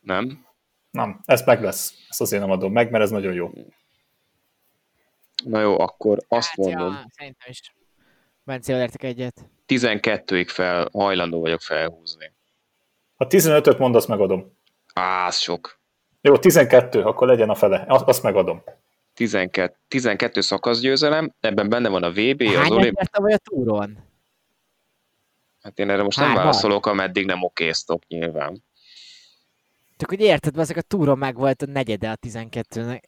[0.00, 0.46] Nem?
[0.90, 1.94] Nem, ez meg lesz.
[2.08, 3.50] Ezt azért nem adom meg, mert ez nagyon jó.
[5.44, 7.74] Na jó, akkor azt Hát, mondom, ja, szerintem is.
[8.44, 9.48] Bencével értek egyet.
[9.66, 12.32] 12-ig fel, hajlandó vagyok felhúzni.
[13.16, 14.56] Ha 15-öt mondasz, megadom.
[14.94, 15.80] Á, az sok.
[16.20, 17.84] Jó, 12, akkor legyen a fele.
[17.88, 18.62] Azt azt megadom.
[19.14, 22.96] 12, 12 szakaszgyőzelem, ebben benne van a VB, az Hányat olimp...
[22.96, 23.98] nyert vagy a túron?
[25.68, 26.44] Hát én erre most nem Hármat?
[26.44, 28.64] válaszolok, ameddig nem okéztok nyilván.
[29.96, 33.00] Csak hogy érted, ezek a túron meg volt a negyede a 12-nek.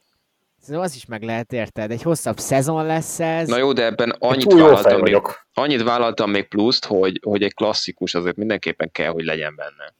[0.60, 1.90] Szerintem az is meg lehet, érted?
[1.90, 3.48] Egy hosszabb szezon lesz ez.
[3.48, 5.20] Na jó, de ebben annyit vállaltam, még,
[5.54, 9.94] annyit vállaltam még pluszt, hogy, hogy egy klasszikus azért mindenképpen kell, hogy legyen benne.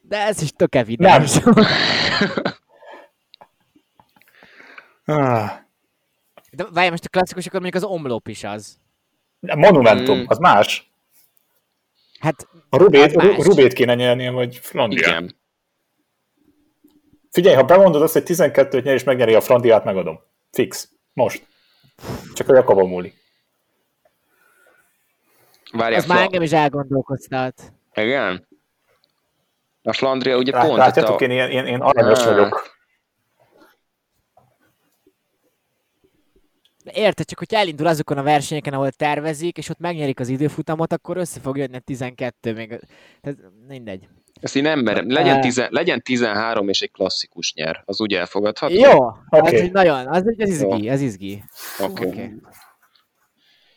[0.00, 1.38] De ez is tök evidens.
[5.04, 5.50] Ah,
[6.50, 8.78] De várj, most a klasszikus, akkor mondjuk az omlop is az.
[9.40, 10.24] Monumentum, Mm.
[10.26, 10.89] az más.
[12.20, 13.12] Hát A Rubét.
[13.12, 15.08] Ru- Rubét kéne nyernie, vagy Flandriát.
[15.08, 15.36] Igen.
[17.30, 20.20] Figyelj, ha bemondod azt, hogy 12-t nyer és megnyeri a Flandiát, megadom.
[20.50, 20.88] Fix.
[21.12, 21.46] Most.
[22.34, 23.14] Csak a Jakabon múlik.
[25.72, 27.72] Várjál, az már engem is elgondolkoztat.
[27.94, 28.48] Igen?
[29.82, 31.24] A Flandria ugye Rá, pont látjátok, a...
[31.24, 32.79] én, én, én, aranyos vagyok.
[36.84, 41.16] Érted, csak hogyha elindul azokon a versenyeken, ahol tervezik, és ott megnyerik az időfutamot, akkor
[41.16, 42.68] össze fog jönni a 12 még.
[43.20, 43.38] Tehát
[43.68, 44.08] mindegy.
[44.40, 45.10] Ezt én nem merem.
[45.10, 45.40] Legyen, Eh.
[45.42, 47.82] tizen, legyen 13 és egy klasszikus nyer.
[47.84, 48.74] Az úgy elfogadható?
[48.74, 49.60] Jó, okay.
[49.60, 51.42] Hogy nagyon, az, az izgi, az izgi.
[51.78, 52.06] Oké.
[52.06, 52.06] Oké.
[52.06, 52.32] Okay.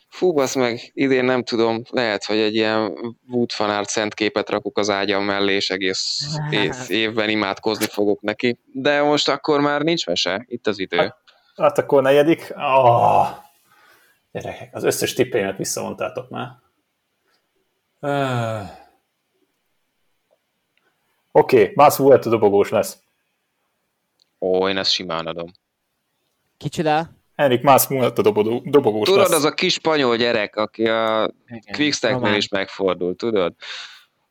[0.08, 2.92] Fú, basz meg, idén nem tudom, lehet, hogy egy ilyen
[3.28, 8.20] Wood van Aert szent képet rakok az ágyam mellé, és egész év- évben imádkozni fogok
[8.20, 8.58] neki.
[8.72, 11.14] De most akkor már nincs mese, itt az idő.
[11.56, 12.52] Hát akkor negyedik.
[12.56, 13.28] Oh.
[14.32, 16.48] Gyerekek, az összes tippeimet visszavontátok már.
[18.00, 18.68] Uh.
[21.32, 22.98] Oké, okay, Mász Vuelta dobogós lesz.
[24.40, 25.52] Ó, én ezt simán adom.
[26.56, 27.08] Kicsoda?
[27.36, 29.38] Henrik Mász a dobogó, dobogós Tudod, lesz.
[29.38, 31.30] az a kis spanyol gyerek, aki a
[31.72, 33.54] Quickstacknél is megfordult, tudod?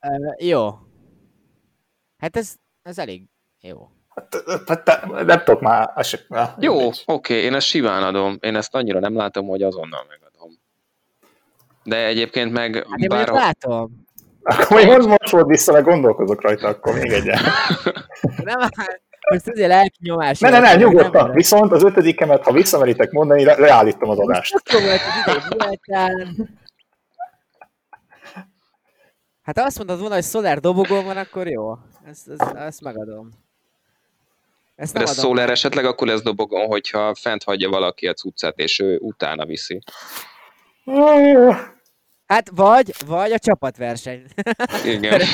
[0.00, 0.78] Ö, jó.
[2.18, 3.28] Hát ez, ez elég
[3.60, 3.93] jó.
[4.66, 5.90] Hát, te- Nem tudok már.
[5.94, 6.18] az
[6.58, 8.36] Jó, oké, én ezt simán adom.
[8.40, 10.58] Én ezt annyira nem látom, hogy azonnal megadom.
[11.82, 14.02] De egyébként meg Hát én bár látom.
[14.42, 17.38] Akkor még most, most volt vissza, meg gondolkozok rajta, akkor még egyen.
[18.44, 20.38] Nem, hát, most azért lelkinyomás.
[20.38, 21.24] Ne, ne, ne, alatt, nyugodtan.
[21.26, 24.54] nem- Viszont az ötödikemet, ha visszameritek mondani, le- leállítom az adást.
[29.42, 31.72] Hát ha azt mondod volna, hogy Soler dobogón van, akkor jó.
[32.04, 33.30] Ezt, ezt, ezt megadom.
[34.74, 35.30] Ezt de nem ez adom.
[35.30, 39.78] Soler esetleg akkor lesz dobogon, hogyha fent hagyja valaki a cuccát, és ő utána viszi.
[42.26, 44.24] Hát vagy, vagy a csapatverseny.
[44.84, 45.20] Igen.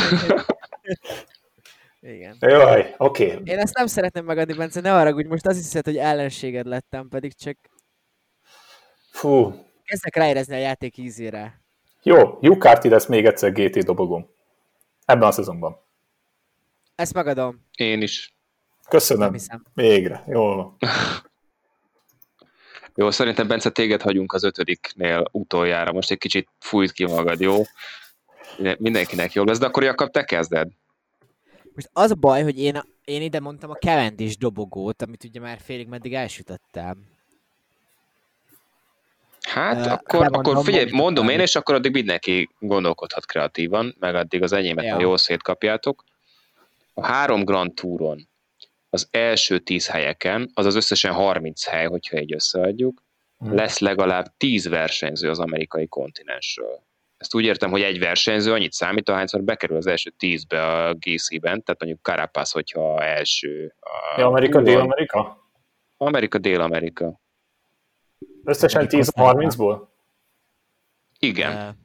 [2.03, 2.37] Igen.
[2.41, 3.39] Jaj, oké.
[3.45, 7.35] Én ezt nem szeretném megadni, Bence, ne haragudj, most azt hiszed, hogy ellenséged lettem, pedig
[7.35, 7.57] csak
[9.11, 9.55] Fú.
[9.85, 11.61] kezdek ráérezni a játék ízére.
[12.03, 14.31] Jó, Jukarti lesz még egyszer GT dobogom.
[15.05, 15.77] Ebben a szezonban.
[16.95, 18.35] Ezt megadom, Én is.
[18.91, 19.35] Köszönöm.
[19.75, 20.25] Végre.
[20.27, 20.77] Jól van.
[22.95, 25.93] Jó, szerintem Bence téged hagyunk az ötödiknél utoljára.
[25.93, 27.63] Most egy kicsit fújt ki magad, jó?
[28.79, 30.69] Mindenkinek jobb lesz, de akkor Jakab, te kezded.
[31.75, 35.59] Most az a baj, hogy én, én ide mondtam a Cavendish dobogót, amit ugye már
[35.63, 37.07] félig meddig elsütöttem.
[39.41, 44.43] Hát, Ö, akkor, akkor figyelj, mondom én, és akkor addig mindenki gondolkodhat kreatívan, meg addig
[44.43, 44.95] az enyémet Ja.
[44.95, 45.01] ja.
[45.01, 46.05] jól szétkapjátok.
[46.95, 48.30] A három Grand Touron
[48.91, 53.03] az első 10 helyeken, az az összesen 30 hely, hogyha így összeadjuk,
[53.39, 53.55] Mhm.
[53.55, 56.83] lesz legalább 10 versenyző az amerikai kontinensről.
[57.17, 61.63] Ezt úgy értem, hogy egy versenyző annyit számít, ahányszor bekerül az első 10-be a GC-ben,
[61.63, 63.75] tehát mondjuk Carapaz, hogyha első.
[63.81, 64.61] A Ja, Amerika.
[64.63, 65.49] Dél-Amerika?
[65.97, 67.21] Amerika, Dél-Amerika.
[68.45, 69.89] Összesen 10 30-ból?
[71.19, 71.79] Igen.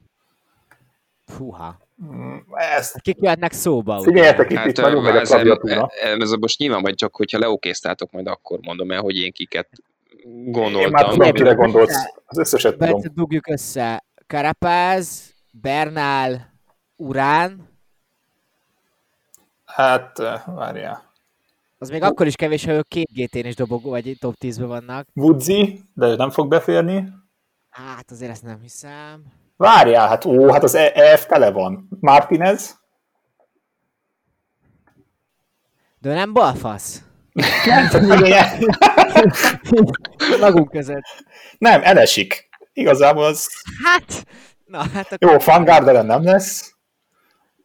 [1.36, 1.78] Húha.
[2.52, 4.00] Ezt Kik jöhetnek szóba?
[4.02, 5.88] figyeljetek, itt, Hát itt nagyon megy a klaviatúra.
[6.18, 9.68] ez most nyilván vagy csak, hogyha leokéztátok, majd akkor mondom el, hogy én kiket
[10.24, 10.90] Én gondoltam.
[10.90, 11.94] már tudom, Bence, gondolsz.
[12.26, 13.00] Az összeset tudom.
[13.14, 14.04] Dugjuk össze.
[14.26, 16.52] Carapaz, Bernal,
[16.96, 17.74] Urán,
[19.64, 21.12] Hát, várjál.
[21.78, 25.08] az még akkor is kevés, ha ők két GT-n is dobogó, vagy top 10-ben vannak.
[25.14, 27.08] Woodsy, de nem fog beférni.
[27.70, 29.22] Hát azért ezt nem hiszem.
[29.56, 31.88] Várjál, hát ó, hát az E- EF tele van.
[32.00, 32.78] Martinez?
[35.98, 37.02] De nem balfasz.
[37.64, 37.88] Igen.
[40.40, 41.24] Magunk között.
[41.58, 42.48] nem, elesik.
[42.72, 43.48] Igazából az...
[43.84, 44.26] Hát,
[44.64, 46.74] na hát akkor Jó, Van Garderen nem lesz.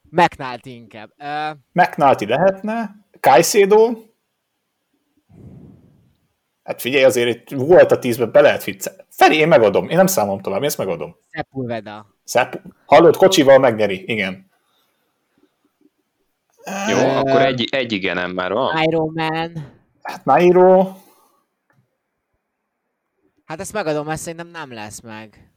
[0.10, 1.10] McNulty inkább.
[1.18, 2.96] Uh, McNulty lehetne.
[3.20, 3.92] Caicedo.
[6.64, 8.64] Hát figyelj, azért itt volt a tízben, be lehet.
[9.22, 9.90] Feri, én megadom.
[9.90, 11.16] Én nem számolom tovább, én ezt megadom.
[11.32, 12.06] Sepulveda.
[12.24, 12.62] Szep...
[12.86, 14.04] Hallod, kocsival megnyeri.
[14.06, 14.50] Igen.
[16.90, 18.82] Jó, Ö, akkor egy, egy igenem már van.
[18.84, 19.52] Iron Man.
[20.02, 20.92] Hát Nairo.
[23.46, 25.52] Hát ezt megadom, mert szerintem nem lesz meg.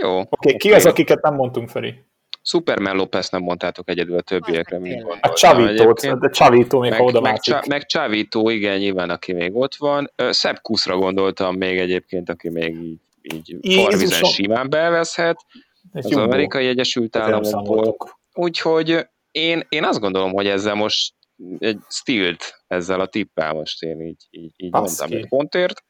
[0.00, 0.18] Jó.
[0.18, 2.04] Oké, okay, ki az, akiket nem mondtunk, Feri?
[2.42, 5.18] Superman Lopez nem mondtátok egyedül a többiekre, mint tényleg.
[5.20, 7.40] A gondoltam Csavítót, de Csavító még Meg, oda meg.
[7.40, 10.12] Csa- meg Csávító, igen, nyilván, aki még ott van.
[10.30, 15.44] Szebb Kuszra gondoltam még egyébként, aki még így, így farvizen simán bevezhet
[15.92, 16.24] Egy az Jumbo.
[16.26, 17.96] Amerikai Egyesült Államokból.
[18.32, 21.14] Úgyhogy én, én azt gondolom, hogy ezzel most
[21.58, 24.96] egy stilt ezzel a tippel most én így, így, így Baszki.
[24.98, 25.84] mondtam egy pontért.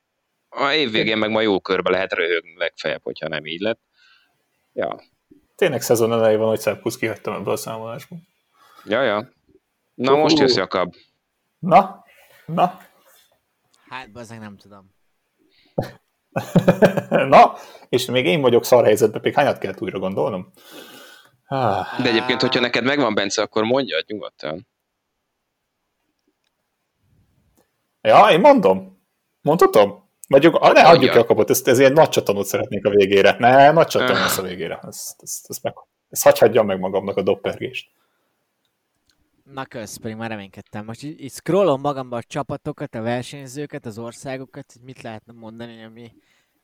[0.49, 3.81] A év végén meg ma jó körbe lehet röhögni legfeljebb, hogyha nem így lett.
[4.73, 5.01] Ja,
[5.55, 8.19] Tényleg szezon elején van, hogy Szebb Kusz kihagytam ebből a számolásból.
[8.85, 9.33] ja, ja.
[9.95, 10.95] Na most jössz, Jakab.
[11.59, 12.05] Na,
[12.47, 12.79] na,
[13.89, 14.95] Hát, bazdmeg nem tudom.
[17.09, 17.55] Na,
[17.89, 20.53] és még én vagyok szar helyzetben, még hányat kell újra gondolnom?
[21.47, 24.69] Ah, De egyébként, hogyha neked megvan, Bence, akkor mondja nyugodtan.
[28.01, 29.03] Ja, én mondom.
[29.41, 30.09] Mondhatom?
[30.29, 30.57] Vagy jog...
[30.61, 31.15] ah, ne, hagyjuk.
[31.15, 33.37] Jakabot, ezt, ezért nagy csatanót szeretnék a végére.
[33.39, 34.81] Ne, nagy csatanó lesz a végére.
[34.83, 35.75] Ezt, ezt, ezt, meg,
[36.09, 37.91] ezt hagy hagyjam meg magamnak a doppergést.
[39.53, 40.85] Na kösz, pedig már reménykedtem.
[40.85, 45.83] Most így, így scrollom magamba a csapatokat, a versenyzőket, az országokat, hogy mit lehetne mondani,
[45.85, 46.13] ami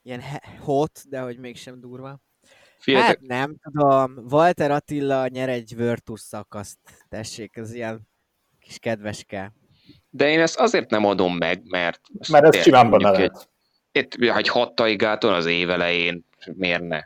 [0.03, 0.23] ilyen
[0.61, 2.21] hot, de hogy mégsem durva.
[2.79, 6.79] Figyeljetek, Hát nem tudom, Walter Attila nyer egy Virtus szakaszt.
[7.09, 8.09] Tessék, ez ilyen
[8.61, 9.53] kis kedveske.
[10.11, 12.01] de én ezt azért nem adom meg, mert...
[12.31, 13.49] Mert ez simán benne lehet.
[13.93, 17.01] Egy, egy hat taigáton az év elején, miért ne?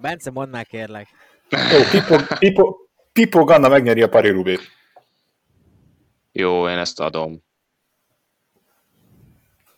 [0.00, 1.08] Bence, mondd már kérlek.
[1.48, 2.76] Jó, Pipo, Pipo,
[3.12, 4.62] Pipo Ganna megnyeri a Paris Roubaix.
[6.32, 7.42] Jó, én ezt adom.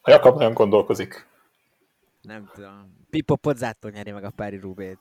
[0.01, 1.27] A Jakab nagyon gondolkozik.
[2.21, 2.99] Nem tudom.
[3.11, 4.99] Pipo Pozzától nyeri meg a Pári Rubét.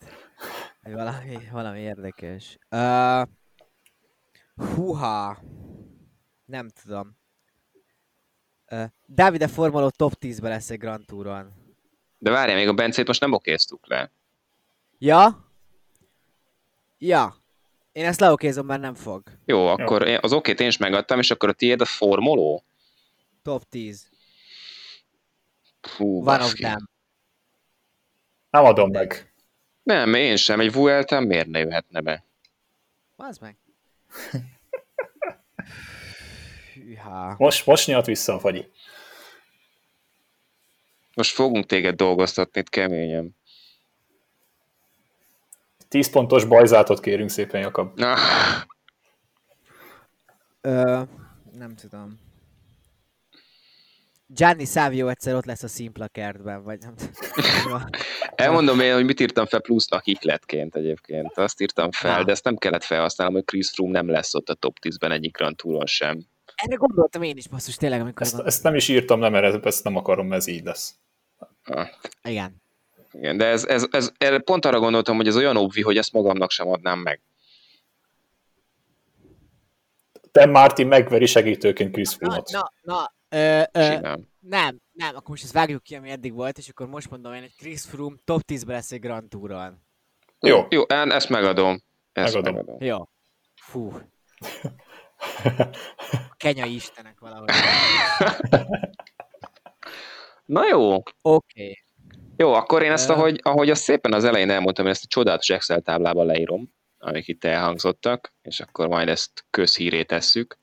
[0.81, 2.57] Valami, valami érdekes.
[2.69, 3.27] Uh,
[4.55, 5.37] húha.
[6.45, 7.17] Nem tudom.
[8.71, 11.53] Uh, Davide Formoló top 10-ben lesz egy Grand Touron.
[12.17, 14.11] De várjál, még a Bencét most nem okéztuk le.
[14.99, 15.45] Ja?
[16.97, 17.35] Ja.
[17.91, 19.23] Én ezt leokézom, mert nem fog.
[19.45, 22.63] Jó, akkor én- az okét én is megadtam, és akkor a tiéd a formoló?
[23.43, 24.09] Top 10.
[25.97, 26.89] Hú, One of them.
[28.49, 29.33] Nem adom meg.
[29.83, 30.59] Nem, én sem.
[30.59, 32.23] Egy Vuelta miért ne jöhetne be?
[33.15, 33.57] Az meg.
[36.73, 37.35] Hűha.
[37.37, 38.71] Most, most nyalt vissza a fagyi.
[41.13, 43.35] Most fogunk téged dolgoztatni itt keményen.
[45.89, 47.99] 10 pontos bajzátot kérünk szépen, Jakab.
[47.99, 48.15] Na,
[50.61, 51.01] Ö,
[51.51, 52.19] nem tudom.
[54.27, 57.81] Gianni Savio egyszer ott lesz a szimpla kertben, vagy nem tudom.
[58.35, 61.37] elmondom én, hogy mit írtam fel plusznak ikletként egyébként.
[61.37, 64.53] Azt írtam fel, de ezt nem kellett felhasználnom, hogy Chris Froome nem lesz ott a
[64.53, 66.19] top 10-ben egyik Grand Touron sem.
[66.55, 68.25] Erre gondoltam én is, basszus, tényleg, amikor...
[68.25, 70.95] Ezt, Ezt, nem is írtam le, mert ezt nem akarom, mert ez így lesz.
[71.63, 71.87] Ah,
[72.23, 72.61] Igen.
[73.11, 76.13] Igen, de ez, ez, ez, erre pont arra gondoltam, hogy ez olyan obvi, hogy ezt
[76.13, 77.21] magamnak sem adnám meg.
[80.31, 82.51] Te Martin megveri segítőként Chris Na, Froome-ot.
[82.51, 84.29] na, na, ö, ö, Simán.
[84.39, 87.39] nem, nem, akkor most ezt vágjuk ki, ami eddig volt, és akkor most mondom én,
[87.41, 89.81] hogy Chris Froome top 10-ben lesz egy Grand Touron.
[90.39, 90.65] Jó.
[90.69, 91.81] Jó, én ezt megadom.
[92.11, 92.55] Ezt Megadom.
[92.55, 92.81] megadom.
[92.87, 93.09] Jó.
[93.55, 93.91] Fú.
[96.29, 97.49] A kenyai istenek valahogy.
[100.45, 101.11] Na jó, Oké.
[101.21, 101.83] Okay.
[102.41, 105.49] Jó, akkor én ezt, ahogy, ahogy azt szépen az elején elmondtam, én ezt a csodálatos
[105.49, 110.57] Excel táblában leírom, amik itt elhangzottak, és akkor majd ezt közhíré tesszük,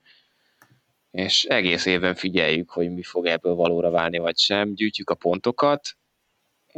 [1.11, 5.97] és egész évben figyeljük, hogy mi fog ebből valóra válni, vagy sem, gyűjtjük a pontokat.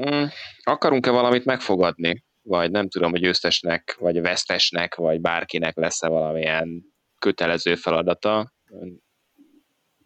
[0.01, 0.25] Mm,
[0.63, 2.25] Akarunk-e valamit megfogadni?
[2.43, 6.85] Vagy nem tudom, hogy győztesnek, vagy vesztesnek, vagy bárkinek lesz-e valamilyen
[7.19, 8.53] kötelező feladata?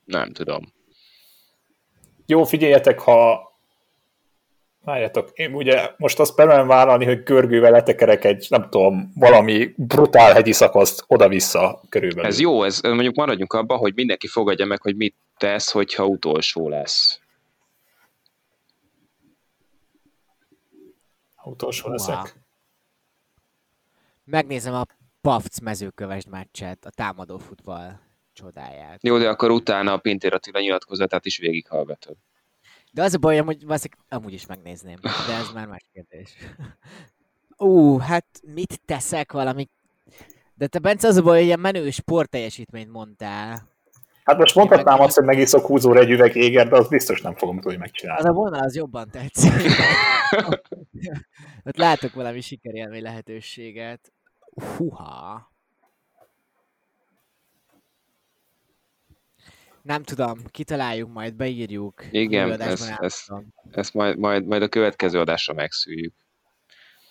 [0.04, 0.72] Nem tudom.
[2.26, 3.51] Jó, figyeljetek, ha
[4.84, 10.32] Várjátok, én ugye most azt belőlem vállalni, hogy görgővel letekerek egy, nem tudom, valami brutál
[10.32, 12.30] hegyi szakaszt oda-vissza körülbelül.
[12.30, 16.68] Ez jó, ez mondjuk maradjunk abban, hogy mindenki fogadja meg, hogy mit tesz, hogyha utolsó
[16.68, 17.20] lesz.
[21.44, 21.92] Utolsó Húha.
[21.92, 22.34] leszek.
[24.24, 24.86] Megnézem a
[25.20, 27.98] Pafc mezőkövesd meccset, a támadó futball
[28.32, 29.02] csodáját.
[29.02, 32.16] Jó, de akkor utána a Pintér Attila nyilatkozatát is végighallgatod.
[32.94, 36.34] De az a baj, hogy valószínűleg amúgy is megnézném, de ez már más kérdés.
[37.56, 39.68] Ú, hát mit teszek valami...
[40.54, 43.70] De te Bence az a baj, hogy ilyen menő sportteljesítményt mondtál.
[44.24, 47.60] Hát most mondhatnám azt, hogy megiszok húzóra egy üveg éger, de azt biztos nem fogom
[47.60, 48.28] tudni Az megcsinálni.
[48.28, 49.52] a vonal az jobban tetszik.
[51.64, 54.12] Ott látok valami sikerélmény lehetőséget.
[54.76, 55.51] Huha.
[59.82, 62.04] Nem tudom, kitaláljuk majd, beírjuk.
[62.10, 63.52] Igen, Új adásban ez- ez- elmondom.
[63.70, 66.14] Ezt majd, majd, majd a következő adásra megszűjük.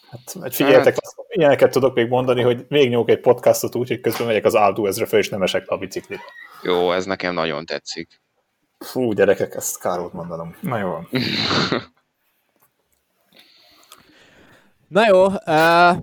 [0.10, 4.27] Hát, hát figyeljetek, azt, ilyeneket tudok még mondani, hogy végignyomok egy podcastot úgy, hogy közben
[4.27, 6.21] megyek az Aldu ezre föl, és nem esek le a biciklire.
[6.63, 8.21] Jó, ez nekem nagyon tetszik.
[8.79, 10.55] Fú, gyerekek, ezt kár volt mondanom.
[10.60, 11.07] Na jó van.
[14.88, 15.97] Na jó, uh,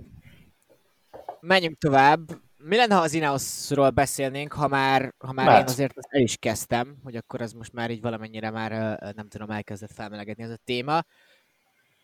[1.39, 2.19] menjünk tovább.
[2.61, 5.69] Mi lenne, ha az Ineosról beszélnénk, ha már, ha már én Mehet.
[5.69, 9.49] azért azt el is kezdtem, hogy akkor az most már így valamennyire már nem tudom,
[9.49, 11.03] elkezdett felmelegedni ez a téma.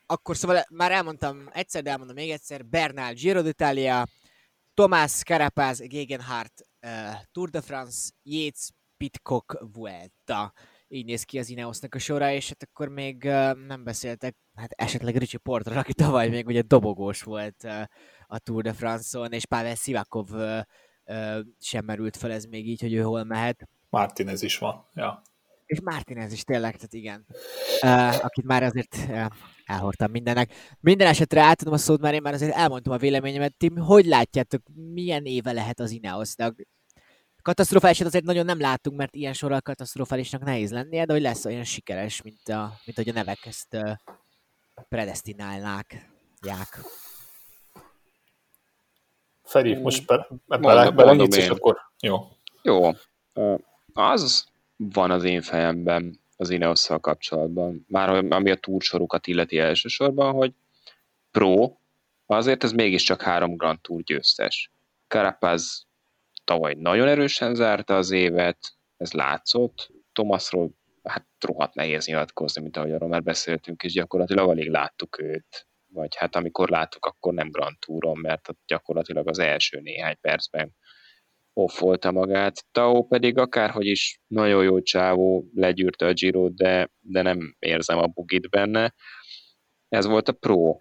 [0.05, 4.05] Akkor szóval már elmondtam egyszer, de elmondom még egyszer, Bernal Giro d'Italia,
[4.73, 6.89] Tomás Carapaz Gegenhardt uh,
[7.31, 10.53] Tour de France, Yates Pitcock Vuelta.
[10.87, 14.71] Így néz ki az Ineosnak a sora, és hát akkor még uh, nem beszéltek, hát
[14.71, 17.67] esetleg Ricsi Portról, aki tavaly még ugye dobogós volt
[18.27, 20.59] a Tour de France-on, és Pavel Sivakov uh,
[21.59, 23.67] sem merült fel ez még így, hogy ő hol mehet.
[23.89, 24.89] Martinez is van.
[24.93, 25.21] Ja.
[25.65, 27.25] És Martinez is tényleg, tehát igen.
[28.21, 28.97] Akit már azért
[29.65, 30.53] elhordtam mindennek.
[30.79, 33.57] Minden esetre átadom a szót, mert én már azért elmondtam a véleményemet.
[33.57, 34.61] Ti hogy látjátok,
[34.93, 36.55] milyen éve lehet az Ineosnak?
[37.41, 41.63] Katasztrofálisat azért nagyon nem láttunk, mert ilyen sorral katasztrofálisnak nehéz lennie, de hogy lesz olyan
[41.63, 43.77] sikeres, mint, a, mint hogy a nevek ezt
[44.89, 46.09] predestinálnák.
[46.41, 46.79] Ják.
[49.43, 51.51] Feri, most be, be, mondom belenyitsz, és én.
[51.51, 52.17] akkor jó.
[52.61, 52.91] Jó.
[53.93, 54.45] Az
[54.75, 57.85] van az én fejemben az ineos kapcsolatban.
[57.87, 60.53] Már ami a túrsorukat illeti elsősorban, hogy
[61.31, 61.75] pro,
[62.25, 64.71] azért ez mégiscsak három Grand Tour győztes.
[65.07, 65.87] Carapaz
[66.43, 69.91] tavaly nagyon erősen zárta az évet, ez látszott.
[70.13, 70.71] Thomasról
[71.05, 75.67] hát rohadt nehéz nyilatkozni, mint ahogy arról már beszéltünk, és gyakorlatilag alig láttuk őt.
[75.87, 80.75] Vagy hát amikor láttuk, akkor nem Grand Touron, mert gyakorlatilag az első néhány percben
[81.53, 82.65] offolta magát.
[82.71, 88.07] Tao pedig akárhogy is nagyon jó csávó, legyűrte a giro de, de nem érzem a
[88.07, 88.93] bugit benne.
[89.87, 90.79] Ez volt a pro.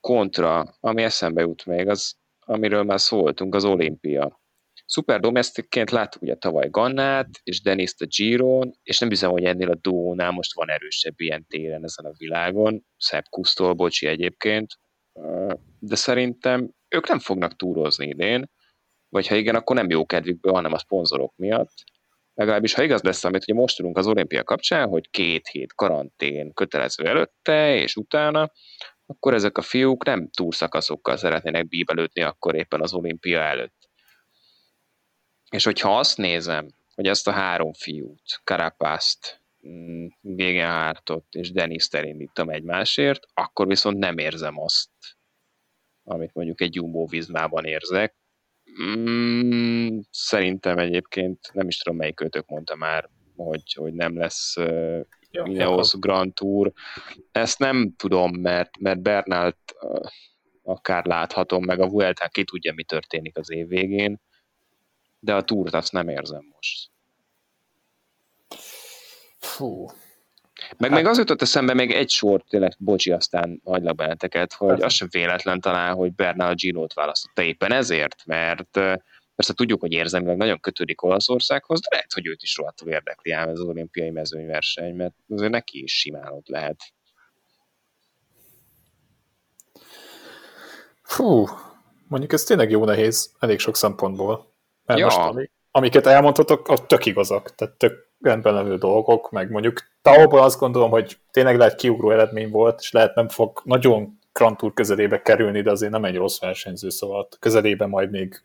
[0.00, 4.40] Kontra, ami eszembe jut még, az, amiről már szóltunk, az olimpia.
[4.88, 9.70] Super domestikként láttuk ugye tavaly Gannát és Deniszt a Giron, és nem hiszem, hogy ennél
[9.70, 12.84] a duónál most van erősebb ilyen téren ezen a világon.
[12.96, 14.78] Szebb Kusztól, bocsi egyébként.
[15.78, 18.50] De szerintem ők nem fognak túrozni idén,
[19.08, 21.74] vagy ha igen, akkor nem jó kedvükből, hanem a szponzorok miatt.
[22.34, 26.52] Legalábbis, ha igaz lesz, amit ugye most tudunk az olimpia kapcsán, hogy két hét karantén
[26.52, 28.52] kötelező előtte és utána,
[29.06, 33.85] akkor ezek a fiúk nem túlszakaszokkal szeretnének bíbelődni akkor éppen az olimpia előtt.
[35.50, 42.48] És hogyha azt nézem, hogy ezt a három fiút, Karapászt, mm, Gegenhártot és Denis elindítom
[42.48, 44.90] egymásért, akkor viszont nem érzem azt,
[46.04, 48.14] amit mondjuk egy Jumbo Vizmában érzek,
[48.84, 55.00] Mm, szerintem egyébként, nem is tudom melyik kötök mondta már, hogy, hogy nem lesz uh,
[55.30, 56.72] Ineos Grand Tour.
[57.32, 60.06] Ezt nem tudom, mert, mert Bernált uh,
[60.62, 64.20] akár láthatom, meg a Vuelta ki tudja, mi történik az év végén,
[65.26, 66.90] de a túrt azt nem érzem most.
[69.38, 69.86] Fú,
[70.76, 70.98] meg hát.
[70.98, 74.84] még az jutott eszembe még egy sor, tényleg, bocsi, aztán hagylak benneteket, hogy Persze.
[74.84, 78.70] az sem véletlen talán, hogy Bernal Gino-t választotta éppen ezért, mert
[79.34, 83.48] persze tudjuk, hogy érzelmileg nagyon kötődik Olaszországhoz, de lehet, hogy őt is rohadtul érdekli ám
[83.48, 86.80] ez az olimpiai mezőnyverseny, mert azért neki is simán ott lehet.
[91.02, 91.46] Fú,
[92.08, 94.54] mondjuk ez tényleg jó nehéz, elég sok szempontból.
[94.86, 95.06] Mert ja.
[95.06, 100.58] most, amiket elmondhatok, a tök igazak, tehát tök rendben levő dolgok, meg mondjuk Taoban azt
[100.58, 105.22] gondolom, hogy tényleg lehet kiugró eredmény volt, és lehet nem fog nagyon Grand Tour közelébe
[105.22, 108.42] kerülni, de azért nem egy rossz versenyző, szóval közelébe majd még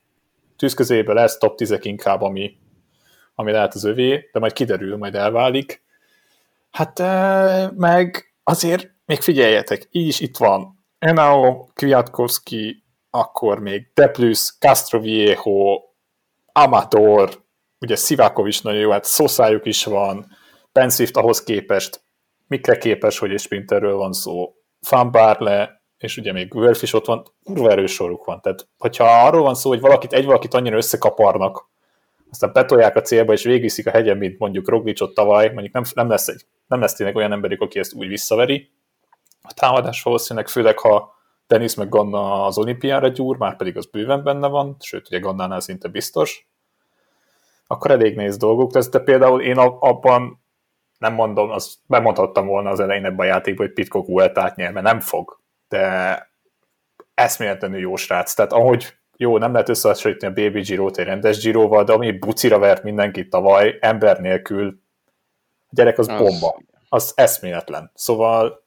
[0.58, 2.58] tűz közébe lesz top 10 inkább, ami,
[3.36, 5.84] ami lehet az övé, de majd kiderül, majd elválik.
[6.72, 7.00] Hát
[7.78, 15.82] meg azért még figyeljetek, így is itt van Enao, Kwiatkowski, akkor még Deplus, Castroviejo,
[16.54, 17.44] Amator,
[17.80, 20.26] ugye Szivákov is nagyon jó, hát Szoszájuk is van,
[20.72, 22.04] Penswift ahhoz képest,
[22.48, 24.54] mikre képes, hogy egy sprinterről van szó,
[24.90, 28.42] Van Barle, és ugye még Wölf is ott van, kurva erős soruk van.
[28.42, 31.70] Tehát, hogyha arról van szó, hogy valakit, egy valakit annyira összekaparnak,
[32.32, 36.10] aztán betolják a célba, és végigviszik a hegyen, mint mondjuk Roglicsot tavaly, mondjuk nem, nem,
[36.10, 38.72] lesz egy, nem lesz tényleg olyan emberik, aki ezt úgy visszaveri.
[39.42, 41.14] A támadás valószínűleg, főleg ha
[41.52, 45.60] Denis meg Ganna az olimpiára gyúr, már pedig az bőven benne van, sőt, ugye Gannánál
[45.60, 46.48] szinte biztos,
[47.68, 50.44] akkor elég néz dolgok lesz, de például én abban
[50.98, 54.86] nem mondom, azt bemondhattam volna az elején ebben a játékban, hogy Pitcock Vueltát nyer, mert
[54.86, 55.40] nem fog,
[55.70, 56.30] de
[57.14, 58.34] eszméletlenül jó srác.
[58.34, 62.60] Tehát ahogy jó, nem lehet összehasonlítani a Baby Giro-t egy rendes Giroval, de ami bucira
[62.60, 64.80] vert mindenkit tavaly, ember nélkül,
[65.60, 66.60] a gyerek az, az bomba.
[66.90, 67.92] Az eszméletlen.
[67.94, 68.61] Szóval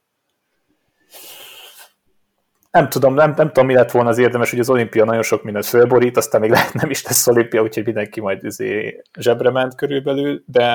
[2.75, 5.43] nem tudom, nem, nem tudom, mi lett volna az érdemes, hogy az olimpia nagyon sok
[5.43, 9.75] mindent fölborít, aztán még lehet nem is lesz olimpia, úgyhogy mindenki majd izé zsebre ment
[9.75, 10.67] körülbelül, de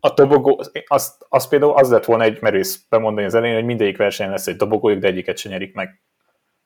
[0.00, 3.96] a dobogó, az, az például az lett volna egy merész bemondani az elején, hogy mindegyik
[3.96, 6.02] versenyen lesz egy dobogójuk, de egyiket se nyerik meg.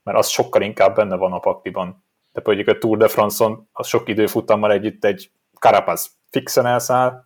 [0.02, 2.04] Mert az sokkal inkább benne van a pakliban.
[2.32, 5.30] De például a Tour de France-on az sok időfutammal együtt egy
[5.60, 7.24] Carapaz fixen elszáll,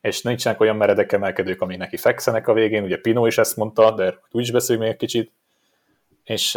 [0.00, 3.90] és nincsenek olyan meredek emelkedők, amik neki fekszenek a végén, ugye Pino is ezt mondta,
[3.90, 5.32] de úgy is beszélj még egy kicsit,
[6.26, 6.52] és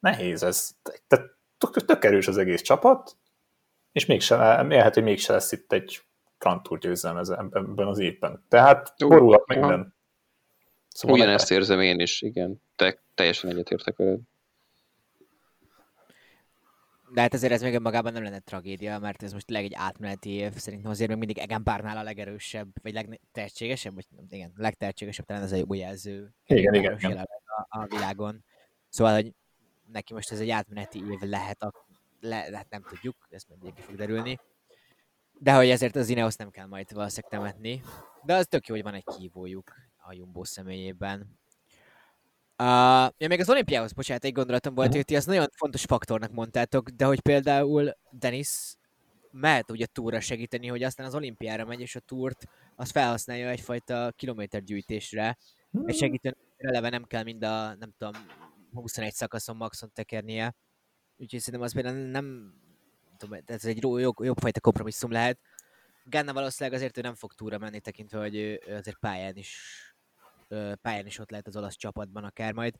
[0.00, 0.70] nehéz ez.
[1.06, 3.16] Tehát tök, tök erős az egész csapat,
[3.92, 6.02] és mégsem, lehet, hogy mégse lesz itt egy
[6.38, 8.44] Grand Tour győzelem ebben az évben.
[8.48, 9.94] Tehát borulhat minden.
[10.88, 12.62] Szóval Ugyanezt érzem én is, igen.
[12.76, 14.20] Te, teljesen egyetértek veled.
[17.12, 20.30] De hát azért ez még magában nem lenne tragédia, mert ez most tényleg egy átmeneti
[20.30, 20.52] év.
[20.52, 25.52] Szerintem azért még mindig Egan Bárnál a legerősebb, vagy legtehetségesebb, vagy igen, legtehetségesebb talán ez
[25.52, 26.34] a jó jelző.
[26.46, 27.28] Igen, igen, igen.
[27.56, 28.44] A, a, világon.
[28.88, 29.32] Szóval, hogy
[29.92, 31.72] neki most ez egy átmeneti év lehet, a,
[32.20, 34.40] le, hát nem tudjuk, ezt mindig ki fog derülni.
[35.38, 37.82] De hogy ezért az Ineos nem kell majd valószínűleg temetni.
[38.22, 41.38] De az tök jó, hogy van egy kívójuk a Jumbo személyében.
[42.58, 42.66] Uh,
[43.16, 46.88] ja, még az olimpiához, bocsánat, egy gondolatom volt, hogy ti azt nagyon fontos faktornak mondtátok,
[46.88, 48.76] de hogy például Denis
[49.30, 52.44] mehet ugye túra segíteni, hogy aztán az olimpiára megy, és a túrt
[52.76, 55.38] az felhasználja egyfajta kilométergyűjtésre.
[55.74, 55.90] Uh-huh.
[55.90, 58.12] Egy segítő eleve nem kell mind a, nem tudom,
[58.72, 60.54] 21 szakaszon maxon tekernie.
[61.16, 62.54] Úgyhogy szerintem az például nem,
[63.16, 65.38] tudom, ez egy jobb, jobb fajta kompromisszum lehet.
[66.04, 69.58] Ganna valószínűleg azért ő nem fog túra menni, tekintve, hogy ő, azért pályán is,
[70.80, 72.74] pályán is ott lehet az olasz csapatban akár majd.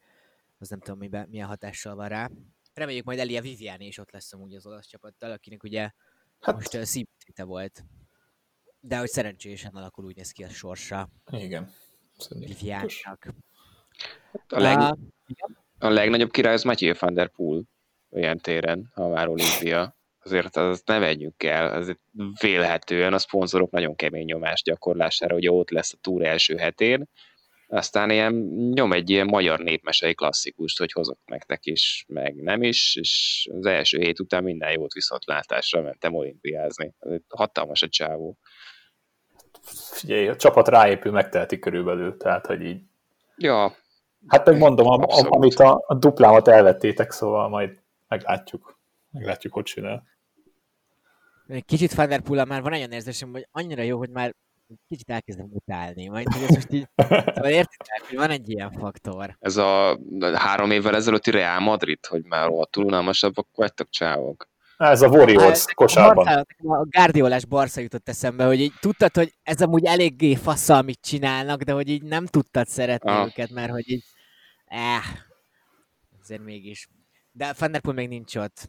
[0.58, 2.30] Az nem tudom, miben, milyen hatással van rá.
[2.74, 5.90] Reméljük majd Elia Viviani is ott lesz amúgy az olasz csapattal, akinek ugye
[6.40, 6.54] hát...
[6.54, 7.84] most szívütéte volt.
[8.80, 11.08] De hogy szerencsésen alakul úgy néz ki a sorsa.
[11.30, 11.70] Igen.
[12.28, 12.90] Viviának.
[14.48, 14.78] A, leg...
[14.78, 14.88] Uh,
[15.78, 17.62] a legnagyobb király az Mathieu van der Poel
[18.10, 19.96] olyan téren, ha már olimpia.
[20.18, 22.00] Azért az ne vegyünk el, azért
[22.40, 27.08] vélhetően a szponzorok nagyon kemény nyomás gyakorlására, hogy ott lesz a túr első hetén,
[27.66, 28.32] aztán ilyen
[28.72, 33.66] nyom egy ilyen magyar népmesei klasszikust, hogy hozok nektek is, meg nem is, és az
[33.66, 36.92] első hét után minden jót viszontlátásra mentem olimpiázni.
[36.98, 38.38] Ez hatalmas a csávó.
[39.64, 42.82] Figyelj, a csapat ráépül, megteheti körülbelül, tehát, hogy így...
[43.36, 43.72] Ja.
[44.26, 48.78] Hát meg mondom, a, a, amit a, a duplámat elvettétek, szóval majd meglátjuk.
[49.10, 50.02] Meglátjuk, hogy csinál.
[51.66, 54.34] Kicsit der már van olyan érzésem, hogy annyira jó, hogy már
[54.88, 56.08] kicsit elkezdem utálni.
[56.08, 56.88] Majd hogy ez most így,
[57.34, 59.36] szóval értitek, hogy van egy ilyen faktor.
[59.40, 59.98] Ez a
[60.34, 64.48] három évvel ezelőtti Real Madrid, hogy már ott unalmasabbak vagytok csávok.
[64.76, 66.26] Ez a Warriors hát, kosárban.
[66.26, 71.00] A, a Guardiolás Barca jutott eszembe, hogy így tudtad, hogy ez amúgy eléggé faszal, amit
[71.00, 73.26] csinálnak, de hogy így nem tudtad szeretni ah.
[73.26, 74.04] őket, mert hogy így,
[74.64, 75.02] eh,
[76.20, 76.88] azért mégis.
[77.32, 78.68] De Fanderpool még nincs ott.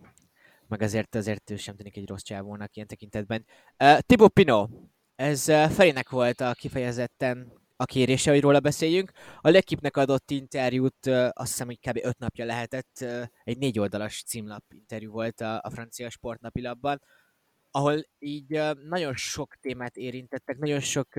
[0.67, 3.45] Meg azért, azért ő sem tűnik egy rossz csávónak ilyen tekintetben.
[3.83, 4.69] Uh, Thibaut Pinot,
[5.15, 9.11] ez Felének volt a kifejezetten a kérése, hogy róla beszéljünk.
[9.41, 11.99] A Lekipnek adott interjút, azt hiszem, hogy kb.
[12.03, 13.05] öt napja lehetett,
[13.43, 17.01] egy négy oldalas címlap interjú volt a, a francia sportnapilapban,
[17.71, 21.13] ahol így nagyon sok témát érintettek, nagyon sok,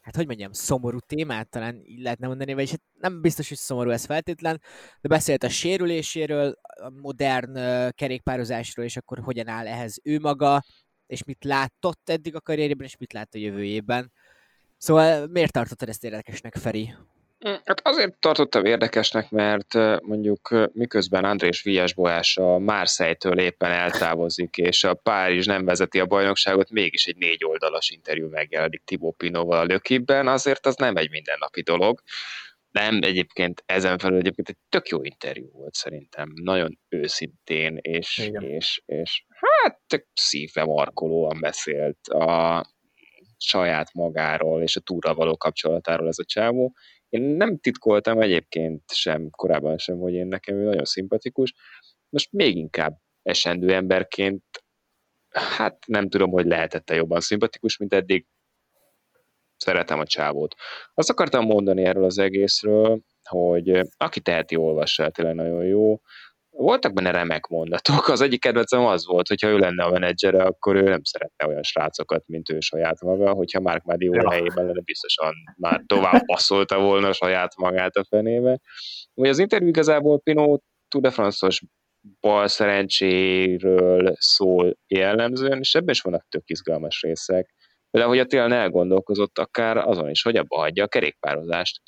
[0.00, 3.90] hát hogy mondjam, szomorú témát talán így lehetne mondani, vagy hát nem biztos, hogy szomorú
[3.90, 4.60] ez feltétlen,
[5.00, 7.54] de beszélt a sérüléséről, a modern
[7.90, 10.62] kerékpározásról, és akkor hogyan áll ehhez ő maga,
[11.06, 14.12] és mit látott eddig a karrierében, és mit lát a jövőjében.
[14.80, 16.94] Szóval miért tartottad ezt érdekesnek, Feri?
[17.48, 24.56] Mm, hát azért tartottam érdekesnek, mert mondjuk miközben Andrés Vias Boás a Márszejtől éppen eltávozik,
[24.56, 29.58] és a Párizs nem vezeti a bajnokságot, mégis egy négy oldalas interjú megjelenik Tibó Pinóval
[29.58, 32.00] a lökibben, azért az nem egy mindennapi dolog.
[32.70, 38.82] Nem, egyébként ezen felül egyébként egy tök jó interjú volt szerintem, nagyon őszintén, és, és,
[38.86, 42.64] és hát tök szívbe markolóan beszélt a
[43.42, 46.72] saját magáról és a túra való kapcsolatáról ez a csávó.
[47.08, 51.54] Én nem titkoltam egyébként sem, korábban sem, hogy én nekem ő nagyon szimpatikus.
[52.08, 54.44] Most még inkább esendő emberként,
[55.30, 58.26] hát nem tudom, hogy lehetette jobban szimpatikus, mint eddig,
[59.56, 60.54] szeretem a csávót.
[60.94, 66.00] Azt akartam mondani erről az egészről, hogy aki teheti, olvassa, tényleg nagyon jó.
[66.60, 68.08] Voltak benne remek mondatok.
[68.08, 71.46] Az egyik kedvencem az volt, hogy ha ő lenne a menedzsere, akkor ő nem szeretne
[71.46, 73.32] olyan srácokat, mint ő saját maga.
[73.32, 74.30] Hogyha Mark Madió ja.
[74.30, 78.60] helyében lenne, biztosan már tovább passzolta volna saját magát a fenébe.
[79.14, 80.58] Ugye az interjú igazából Pino
[80.88, 81.62] Tour de France-os
[82.20, 87.54] bal szerencséről szól jellemzően, és ebben is vannak tök izgalmas részek
[87.90, 91.80] de hogy Attila elgondolkozott akár azon is, hogy abba hagyja a kerékpározást.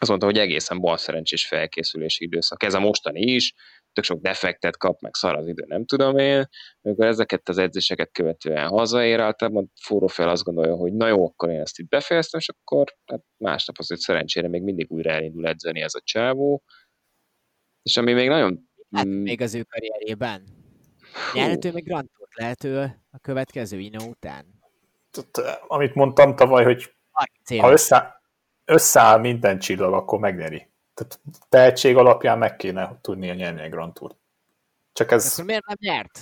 [0.00, 2.62] Azt mondta, hogy egészen bal szerencsés felkészülési időszak.
[2.62, 3.54] Ez a mostani is,
[3.98, 6.48] tök sok defektet kap, meg szar az idő, nem tudom én.
[6.82, 11.50] Amikor ezeket az edzéseket követően hazaér, általában forró fel azt gondolja, hogy na jó, akkor
[11.50, 15.80] én ezt itt befejeztem, és akkor hát másnap azért szerencsére még mindig újra elindul edzeni
[15.80, 16.62] ez a csávó.
[17.82, 18.68] És ami még nagyon...
[18.90, 20.42] Hát még az ő karrierjében.
[21.34, 22.78] Nyerhető még Grand Tour lehető
[23.10, 24.56] a következő Ino után
[25.66, 26.94] amit mondtam tavaly, hogy
[27.58, 28.22] ha össze,
[28.64, 30.68] összeáll minden csillag, akkor megnyeri.
[30.98, 34.14] Tehát tehetség alapján meg kéne tudnia nyerni egy Grand Tour.
[34.92, 35.32] Csak ez...
[35.32, 36.20] Akkor miért nem nyert?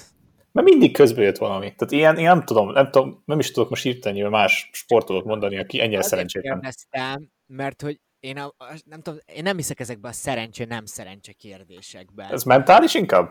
[0.52, 1.74] Mert mindig közbe jött valami.
[1.74, 3.84] Tehát ilyen, én nem tudom, nem tudom, nem is tudok most
[4.22, 6.52] vagy más sportolót mondani, aki ennyire szerencsétlen.
[6.60, 8.54] Kérdeztem, mert hogy én, a,
[8.84, 12.32] nem tudom, én nem hiszek ezekben a szerencsé, nem szerencse kérdésekben.
[12.32, 13.30] Ez mentális inkább?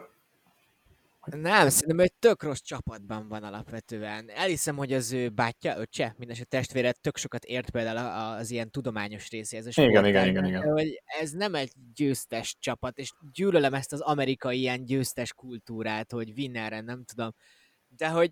[1.26, 4.30] Nem, szerintem egy tök rossz csapatban van alapvetően.
[4.30, 9.30] Elhiszem, hogy az ő bátyja, öccse, mindeset testvére tök sokat ért például az ilyen tudományos
[9.30, 9.78] részéhez.
[9.78, 10.72] Igen, igen, igen, igen.
[10.72, 16.32] Hogy ez nem egy győztes csapat, és gyűlölem ezt az amerikai ilyen győztes kultúrát, hogy
[16.38, 17.34] winneren, nem tudom.
[17.88, 18.30] De hogy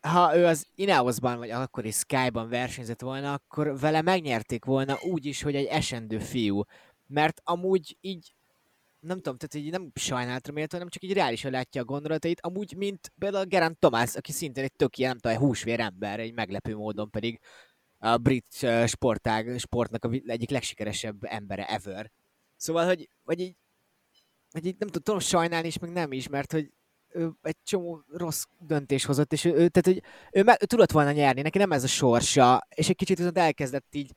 [0.00, 5.42] ha ő az Ineosban, vagy akkori Sky-ban versenyzett volna, akkor vele megnyerték volna úgy is,
[5.42, 6.62] hogy egy esendő fiú.
[7.06, 8.34] Mert amúgy így
[9.04, 12.76] nem tudom, tehát így nem sajnálatra méltó, hanem csak így reálisan látja a gondolatait, amúgy,
[12.76, 16.76] mint például Gerant Tomás, aki szintén egy tök ilyen, nem tudom, húsvér ember, egy meglepő
[16.76, 17.40] módon pedig
[17.98, 22.10] a brit sportág, sportnak a egyik legsikeresebb embere ever.
[22.56, 23.56] Szóval, hogy, vagy így,
[24.50, 26.72] vagy így nem tudom, sajnálni is, meg nem is, mert hogy
[27.08, 30.02] ő egy csomó rossz döntés hozott, és ő, ő tehát, hogy
[30.32, 33.38] ő, meg, ő tudott volna nyerni, neki nem ez a sorsa, és egy kicsit viszont
[33.38, 34.12] elkezdett így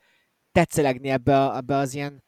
[0.52, 2.24] tetszelegni ebbe, a, ebbe az ilyen,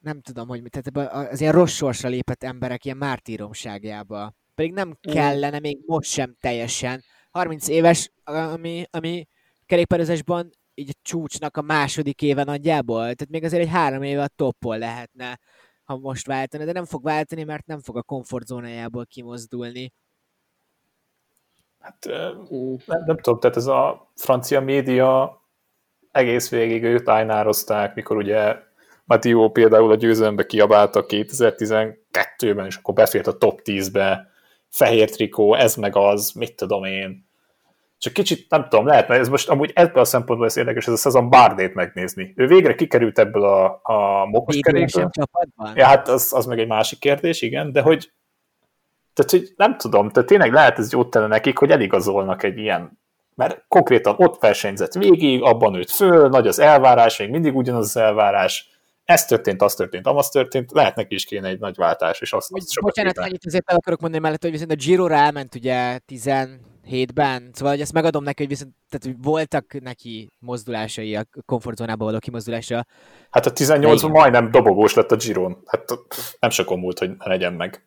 [0.00, 4.32] nem tudom, hogy mit, tehát az ilyen rossz sorsra lépett emberek ilyen mártíromságjába.
[4.54, 7.02] Pedig nem kellene még most sem teljesen.
[7.30, 9.26] 30 éves, ami, ami
[9.66, 14.28] kerékpározásban így a csúcsnak a második éve nagyjából, tehát még azért egy három éve a
[14.36, 15.38] toppol lehetne,
[15.84, 19.92] ha most váltani, de nem fog váltani, mert nem fog a komfortzónájából kimozdulni.
[21.80, 22.06] Hát
[22.86, 25.40] nem, nem tudom, tehát ez a francia média
[26.12, 28.56] egész végig őt ájnározták, mikor ugye
[29.10, 34.30] Matteo például a győzelembe kiabálta 2012-ben, és akkor befért a top 10-be,
[34.68, 37.28] fehér trikó, ez meg az, mit tudom én.
[37.98, 40.92] Csak kicsit, nem tudom, lehet, mert ez most amúgy ebből a szempontból ez érdekes, ez
[40.92, 42.32] a szezon Bardét megnézni.
[42.36, 45.10] Ő végre kikerült ebből a, a mokoskerékből.
[45.74, 48.12] Ja, hát az, az meg egy másik kérdés, igen, de hogy
[49.14, 52.98] tehát, hogy nem tudom, tehát tényleg lehet ez jót tenne nekik, hogy eligazolnak egy ilyen,
[53.34, 57.96] mert konkrétan ott versenyzett végig, abban nőtt föl, nagy az elvárás, még mindig ugyanaz az
[57.96, 58.70] elvárás,
[59.10, 62.52] ez történt, az történt, amaz történt, lehet neki is kéne egy nagy váltás, és azt,
[62.52, 65.98] azt sokat Bocsánat, annyit azért el akarok mondani mellett, hogy viszont a Giro ráment ugye
[66.08, 72.04] 17-ben, szóval hogy ezt megadom neki, hogy viszont tehát, hogy voltak neki mozdulásai a komfortzónába
[72.04, 72.86] való kimozdulása.
[73.30, 75.84] Hát a 18-ban majdnem dobogós lett a Giron, hát
[76.40, 77.84] nem sokon múlt, hogy ne legyen meg.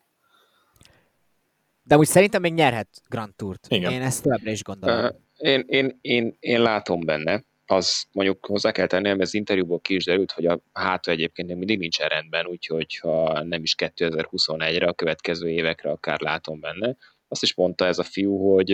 [1.83, 3.65] De úgy szerintem még nyerhet Grand Tourt.
[3.69, 3.91] Igen.
[3.91, 5.05] Én ezt továbbra is gondolom.
[5.05, 9.79] Uh, én, én, én, én látom benne az mondjuk hozzá kell tenni, mert az interjúból
[9.79, 13.75] ki is derült, hogy a háta egyébként még mindig nincsen rendben, úgyhogy ha nem is
[13.77, 16.95] 2021-re, a következő évekre akár látom benne.
[17.27, 18.71] Azt is mondta ez a fiú, hogy,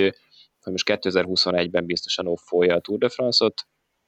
[0.60, 3.62] hogy most 2021-ben biztosan offolja a Tour de France-ot,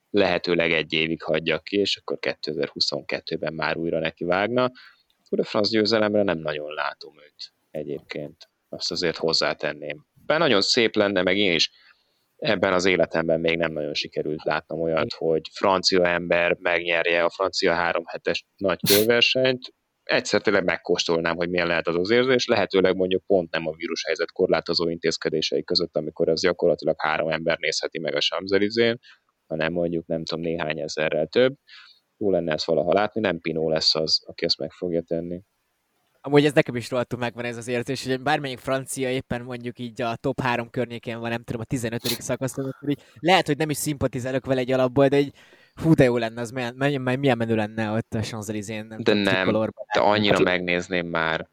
[0.10, 4.64] lehetőleg egy évig hagyja ki, és akkor 2022-ben már újra neki vágna.
[4.64, 8.50] A Tour de France győzelemre nem nagyon látom őt egyébként.
[8.70, 10.06] Azt azért hozzátenném.
[10.26, 11.72] Be nagyon szép lenne, meg én is
[12.42, 17.74] ebben az életemben még nem nagyon sikerült látnom olyat, hogy francia ember megnyerje a francia
[17.74, 19.74] három hetes nagy körversenyt,
[20.04, 24.32] egyszer tényleg megkóstolnám, hogy milyen lehet az az érzés, lehetőleg mondjuk pont nem a vírushelyzet
[24.32, 29.00] korlátozó intézkedései között, amikor az gyakorlatilag három ember nézheti meg a Champs-Élysées-n,
[29.48, 31.54] hanem mondjuk nem tudom, néhány ezerrel több.
[32.18, 35.42] Jó lenne ezt valaha látni, nem Pinó lesz az, aki ezt meg fogja tenni.
[36.22, 40.02] Amúgy ez nekem is rohadtul megvan ez az érzés, hogy bármelyik francia éppen mondjuk így
[40.02, 42.02] a top 3 környékén van, nem tudom, a 15.
[42.02, 45.34] szakaszon, akkor így lehet, hogy nem is szimpatizálok vele egy alapból, de egy
[45.76, 48.20] hú, de jó lenne, az milyen, milyen, milyen menő lenne ott a
[48.66, 49.52] nem De tudom, nem,
[49.94, 51.48] de annyira hát, megnézném már.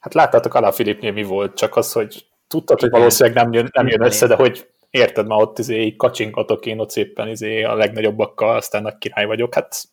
[0.00, 3.86] Hát láttátok Alá Filipnél mi volt, csak az, hogy tudtad, hogy valószínűleg nem jön, nem
[3.86, 8.56] jön össze, de hogy érted már ott izé, kacsingatok én ott szépen izé, a legnagyobbakkal,
[8.56, 9.88] aztán nagy király vagyok, hát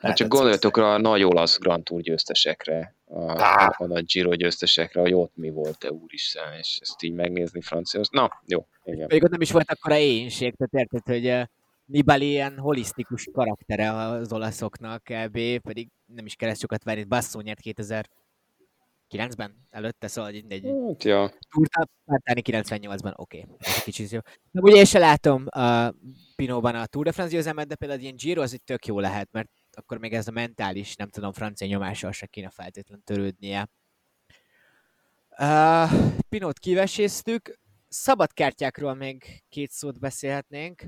[0.00, 5.14] Hát csak gondoljatok a nagy olasz Grand Tour győztesekre, a, a nagy Giro győztesekre, hogy
[5.14, 8.00] ott mi volt-e úristen, és ezt így megnézni francia.
[8.10, 8.66] Na, jó.
[8.84, 9.06] Igen.
[9.10, 11.48] Még ott nem is volt akkor a éjség, tehát érted, hogy
[11.84, 15.58] Nibali ilyen holisztikus karaktere az olaszoknak, kb.
[15.58, 20.70] pedig nem is kereszt sokat várni, Basszó nyert 2009-ben előtte, szóval mindegy.
[20.86, 21.32] Hát, ja.
[21.50, 23.38] Túrta, 98-ban, oké.
[23.38, 23.54] Okay.
[23.58, 24.18] Ez egy kicsit jó.
[24.50, 25.88] De ugye én se látom uh,
[26.36, 29.28] Pinóban a Tour de France győzelmet, de például ilyen Giro az itt tök jó lehet,
[29.32, 33.68] mert akkor még ez a mentális, nem tudom, francia nyomással se kéne feltétlenül törődnie.
[35.38, 35.90] Uh,
[36.28, 37.58] Pinót kiveséztük,
[37.88, 40.82] szabadkártyákról még két szót beszélhetnénk.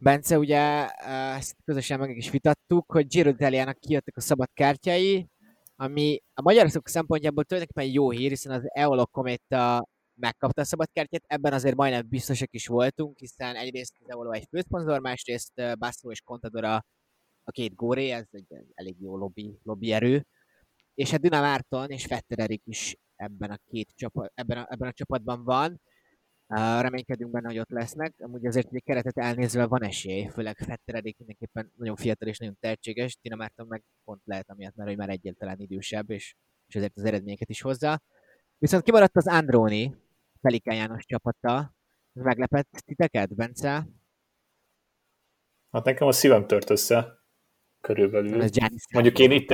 [0.00, 5.28] Bence, ugye uh, ezt közösen meg is vitattuk, hogy Giro d'Italiának kijöttek a szabad kártyái,
[5.76, 11.52] ami a magyarok szempontjából tulajdonképpen jó hír, hiszen az Eolo Cometa megkapta a szabadkártyát, ebben
[11.52, 16.64] azért majdnem biztosak is voltunk, hiszen egyrészt az Eolo egy főszponzor, másrészt Basso és Contador
[16.64, 16.84] a
[17.50, 20.26] két góré, ez egy elég jó lobby, lobby erő.
[20.94, 24.92] És hát Duna Márton és Fettererik is ebben a két csapat, ebben a, ebben a
[24.92, 25.80] csapatban van.
[26.46, 28.14] Uh, reménykedünk benne, hogy ott lesznek.
[28.18, 33.16] Amúgy azért egy keretet elnézve van esély, főleg Fetteredik mindenképpen nagyon fiatal és nagyon tehetséges.
[33.16, 36.34] Tina Márton meg pont lehet amiatt, mert hogy már egyáltalán idősebb, és,
[36.66, 38.02] és ezért az eredményeket is hozza.
[38.58, 39.96] Viszont kimaradt az Andróni,
[40.40, 41.74] Pelikán János csapata.
[42.12, 43.88] Meglepett titeket, Bence?
[45.70, 47.17] Hát nekem a szívem tört össze
[47.80, 48.44] körülbelül.
[48.92, 49.52] Mondjuk én itt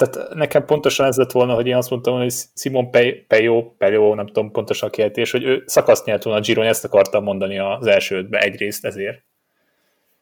[0.00, 2.90] tehát nekem pontosan ez lett volna, hogy én azt mondtam, hogy Simon
[3.26, 6.84] Pejo, Pejo, nem tudom pontosan a kiejtés, hogy ő szakaszt nyert volna a Giron, ezt
[6.84, 9.24] akartam mondani az első ötbe egyrészt ezért.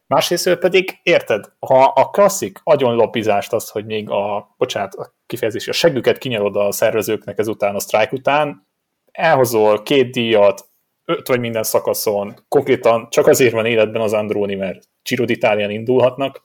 [0.07, 5.71] Másrészt pedig, érted, ha a klasszik agyonlopizást az, hogy még a, bocsánat, a kifejezés, a
[5.71, 8.67] següket kinyarod a szervezőknek ezután, a sztrájk után,
[9.11, 10.69] elhozol két díjat,
[11.09, 16.43] öt vagy minden szakaszon, konkrétan csak azért van életben az Andróni, mert Giro d'Italián indulhatnak,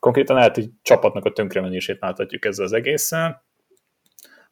[0.00, 3.42] konkrétan lehet, hogy csapatnak a tönkremenését láthatjuk ezzel az egészen.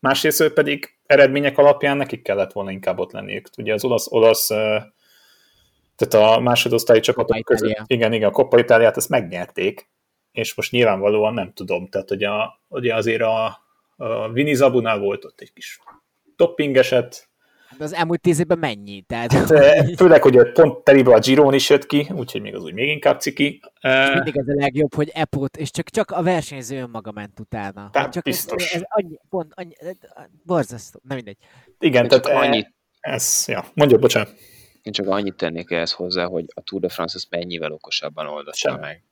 [0.01, 3.49] Másrészt pedig eredmények alapján nekik kellett volna inkább ott lenniük.
[3.59, 4.47] Ugye az olasz, olasz
[5.97, 9.89] tehát a másodosztályi csapatok között, igen, igen, a Coppa Itáliát ezt megnyerték,
[10.32, 13.45] és most nyilvánvalóan nem tudom, tehát ugye, a, ugye azért a,
[13.97, 15.80] a Vini Zabunál volt ott egy kis
[16.37, 17.28] topping eset,
[17.79, 19.01] de az elmúlt tíz évben mennyi?
[19.03, 19.49] Tehát, hát,
[19.97, 23.20] főleg, hogy pont telibe a Giron is jött ki, úgyhogy még az úgy még inkább
[23.20, 23.61] ciki.
[23.81, 27.89] És mindig ez a legjobb, hogy Epot, és csak, csak a versenyző önmaga ment utána.
[27.93, 28.72] Tehát csak biztos.
[28.72, 29.72] Ez, ez annyi, pont, annyi,
[30.43, 31.37] borzasztó, nem mindegy.
[31.79, 34.33] Igen, Csak tehát annyit, ez, ja, mondja, bocsánat.
[34.83, 38.57] én csak annyit tennék ehhez hozzá, hogy a Tour de France ezt mennyivel okosabban oldotta
[38.57, 38.81] Sem.
[38.81, 39.03] meg.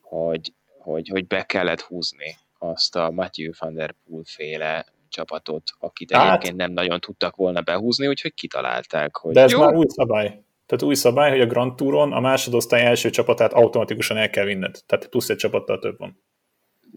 [0.00, 6.12] Hogy, hogy, hogy be kellett húzni azt a Matthew van der Poel féle csapatot, akit
[6.12, 9.86] Hát- egyébként nem nagyon tudtak volna behúzni, úgyhogy kitalálták, hogy De ez jó, már új
[9.88, 10.26] szabály.
[10.66, 14.76] Tehát új szabály, hogy a Grand Touron a másodosztály első csapatát automatikusan el kell vinned.
[14.86, 16.22] Tehát plusz egy csapattal több van.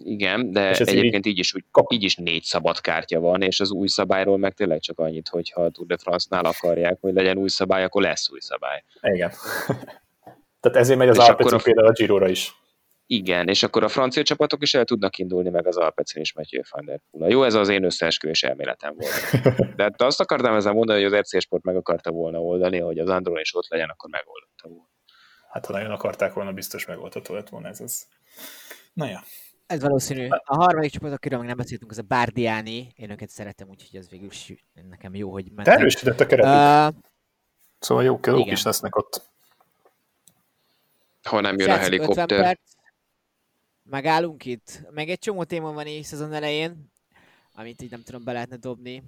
[0.04, 3.88] igen, de egyébként így is, úgy, így is négy szabad kártya van, és az új
[3.88, 7.84] szabályról meg tényleg csak annyit, hogyha a Tour de France-nál akarják, hogy legyen új szabály,
[7.84, 8.84] akkor lesz új szabály.
[9.02, 9.32] Igen.
[10.60, 12.56] Tehát ezért megy az Alpecin például a Girora is.
[13.08, 16.62] Igen, és akkor a francia csapatok is el tudnak indulni, meg az Alpecin is Mathieu
[16.70, 17.30] van der Poel.
[17.30, 19.76] Jó, ez az én összeesküvés elméletem volt.
[19.76, 23.10] De azt akartam ezzel mondani, hogy az RC Sport meg akarta volna oldani, hogy az
[23.10, 24.90] Andron is ott legyen, akkor megoldotta volna.
[25.50, 28.08] Hát ha nagyon akarták volna, biztos megoldható lett volna ez az.
[28.94, 29.24] Na ja.
[29.68, 30.28] Ez valószínű.
[30.30, 32.94] A harmadik csapat, akiről még nem beszéltünk, az a Bardiani.
[32.96, 34.54] Én őket szeretem, úgyhogy ez végül is
[34.90, 35.74] nekem jó, hogy De mentek.
[35.74, 36.96] erősödött a keretük.
[36.96, 37.04] Uh,
[37.80, 39.22] Szóval jó jók is lesznek ott.
[41.24, 42.60] Ha nem jön a Srácok, 50 helikopter.
[43.90, 44.82] Megállunk itt.
[44.90, 46.92] Meg egy csomó téma van így szezon elején,
[47.54, 49.04] amit így nem tudom be lehetne dobni.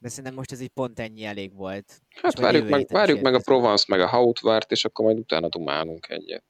[0.00, 2.00] De szerintem most ez így pont ennyi elég volt.
[2.22, 3.38] Hát És várjuk meg, várjuk meg a.
[3.38, 6.44] Provence, meg a Hautvárt, és akkor majd utána dumálunk egyet.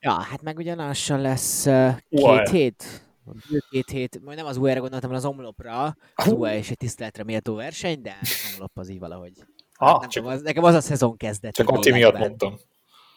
[0.00, 2.44] Ja, hát meg ugye lassan lesz uh, Uaj.
[2.44, 3.02] két hét.
[3.50, 5.96] Bő Két hét, majd nem az UR-re gondoltam, hanem az omlopra.
[6.14, 9.32] Az UR is egy tiszteletre méltó verseny, de az omlop az így valahogy.
[9.74, 11.54] Ah, nem csak, tudom, az, nekem az a szezon kezdet.
[11.54, 12.58] csak Ati miatt mondtam.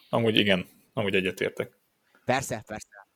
[0.08, 1.78] Amúgy igen, amúgy egyetértek.
[2.24, 3.07] Persze, persze.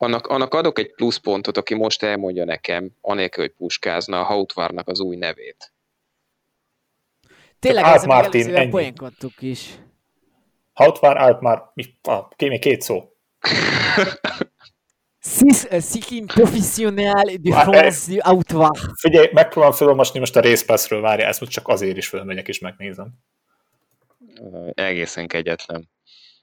[0.00, 5.00] Annak, annak adok egy pluszpontot, aki most elmondja nekem, anélkül, hogy puskázna a Hautvárnak az
[5.00, 5.72] új nevét.
[7.58, 8.70] Tényleg még Martin, ennyi.
[8.70, 9.78] poénkodtuk is.
[10.72, 11.36] Hautvár,
[12.36, 13.04] ké- még két szó.
[15.40, 18.70] Uh, cycling professionnel de France du Autoir.
[18.94, 23.08] Figyelj, megpróbálom felolvasni most a Racepass-ről, várja, ezt most csak azért is fölmegyek és megnézem.
[24.74, 25.88] Egészen kegyetlen.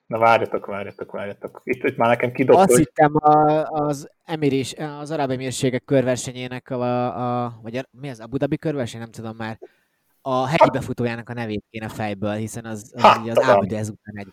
[0.06, 1.62] Na várjatok, várjatok, várjatok.
[1.64, 6.70] Itt, itt már nekem kidobta, Azt hogy hittem a, az Emiris, az Arab Emírségek körversenyének,
[6.70, 9.60] a, a, vagy a, mi az, Abu Dhabi körverseny, nem tudom már,
[10.22, 13.38] a hegyi befutójának a nevét kéne fejből, hiszen az, az, Ha, ugye az.
[13.38, 14.28] Abu Dhabi ezután egy.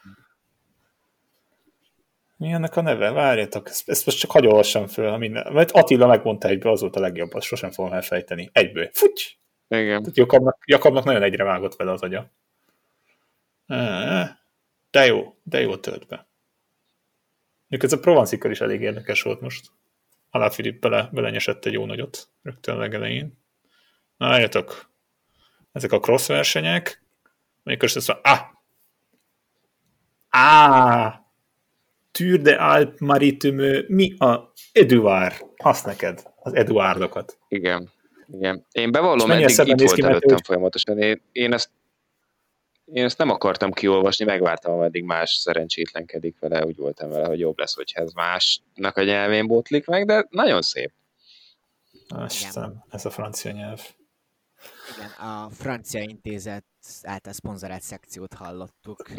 [2.37, 3.11] mi ennek a neve?
[3.11, 5.11] Várjatok, ezt, ezt most csak hagyj olvassam föl.
[5.11, 5.53] ha Minden.
[5.53, 8.51] Mert Attila megmondta egyből, az volt a legjobb, azt sosem fogom elfejteni.
[8.53, 8.89] Egyből.
[8.93, 9.23] Futy!
[9.69, 10.03] Igen.
[10.03, 12.31] Tehát Jakabnak, Jakabnak nagyon egyre vágott vele az agya.
[13.67, 14.42] Á,
[14.93, 16.29] De jó, de jó tölt be.
[17.69, 19.71] Mondjuk ez a Provancikkal is elég érdekes volt most.
[20.31, 23.39] Alá Filip bele, belenyesett egy jó nagyot rögtön legelején.
[24.17, 24.91] Na, álljatok.
[25.73, 27.05] Ezek a cross versenyek.
[27.63, 28.41] Most azt mondja, ah!
[30.29, 31.15] Ah!
[32.11, 35.47] Tour de Alp Maritime, mi a Eduard?
[35.57, 37.39] Azt neked, az Eduardokat.
[37.49, 37.91] Igen.
[38.27, 38.67] Igen.
[38.73, 40.99] Én bevallom, eddig itt volt előttem ő- folyamatosan.
[40.99, 41.71] Én, én, ezt,
[42.85, 47.59] én ezt nem akartam kiolvasni, megvártam, ameddig más szerencsétlenkedik vele, úgy voltam vele, hogy jobb
[47.59, 50.93] lesz, hogyha ez másnak a nyelvén botlik meg, de nagyon szép.
[52.27, 53.81] Istenem, ez a francia nyelv.
[54.97, 56.65] Igen, a francia intézet
[57.03, 59.03] által szponzorált szekciót hallottuk.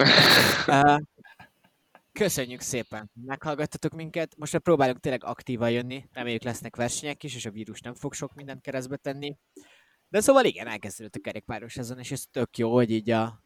[2.12, 4.36] Köszönjük szépen, meghallgattatok minket.
[4.38, 6.06] Most már próbálunk tényleg aktívan jönni.
[6.12, 9.38] Reméljük lesznek versenyek is, és a vírus nem fog sok mindent keresztbe tenni.
[10.10, 13.43] De szóval igen, elkezdődött a kerékpáros szezon, és ez tök jó, hogy így a,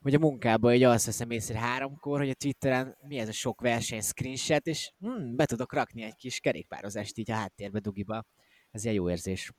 [0.00, 3.60] hogy a munkában így azt veszem észre háromkor, hogy a Twitteren mi ez a sok
[3.60, 8.24] verseny screenshot, és hm, be tudok rakni egy kis kerékpározást így a háttérbe dugiba.
[8.70, 9.52] Ez ilyen jó érzés.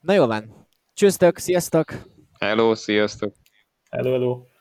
[0.00, 0.68] Na jó van.
[0.92, 1.92] Csőztök, sziasztok!
[2.38, 3.34] Hello, sziasztok!
[3.90, 4.53] Hello, hello.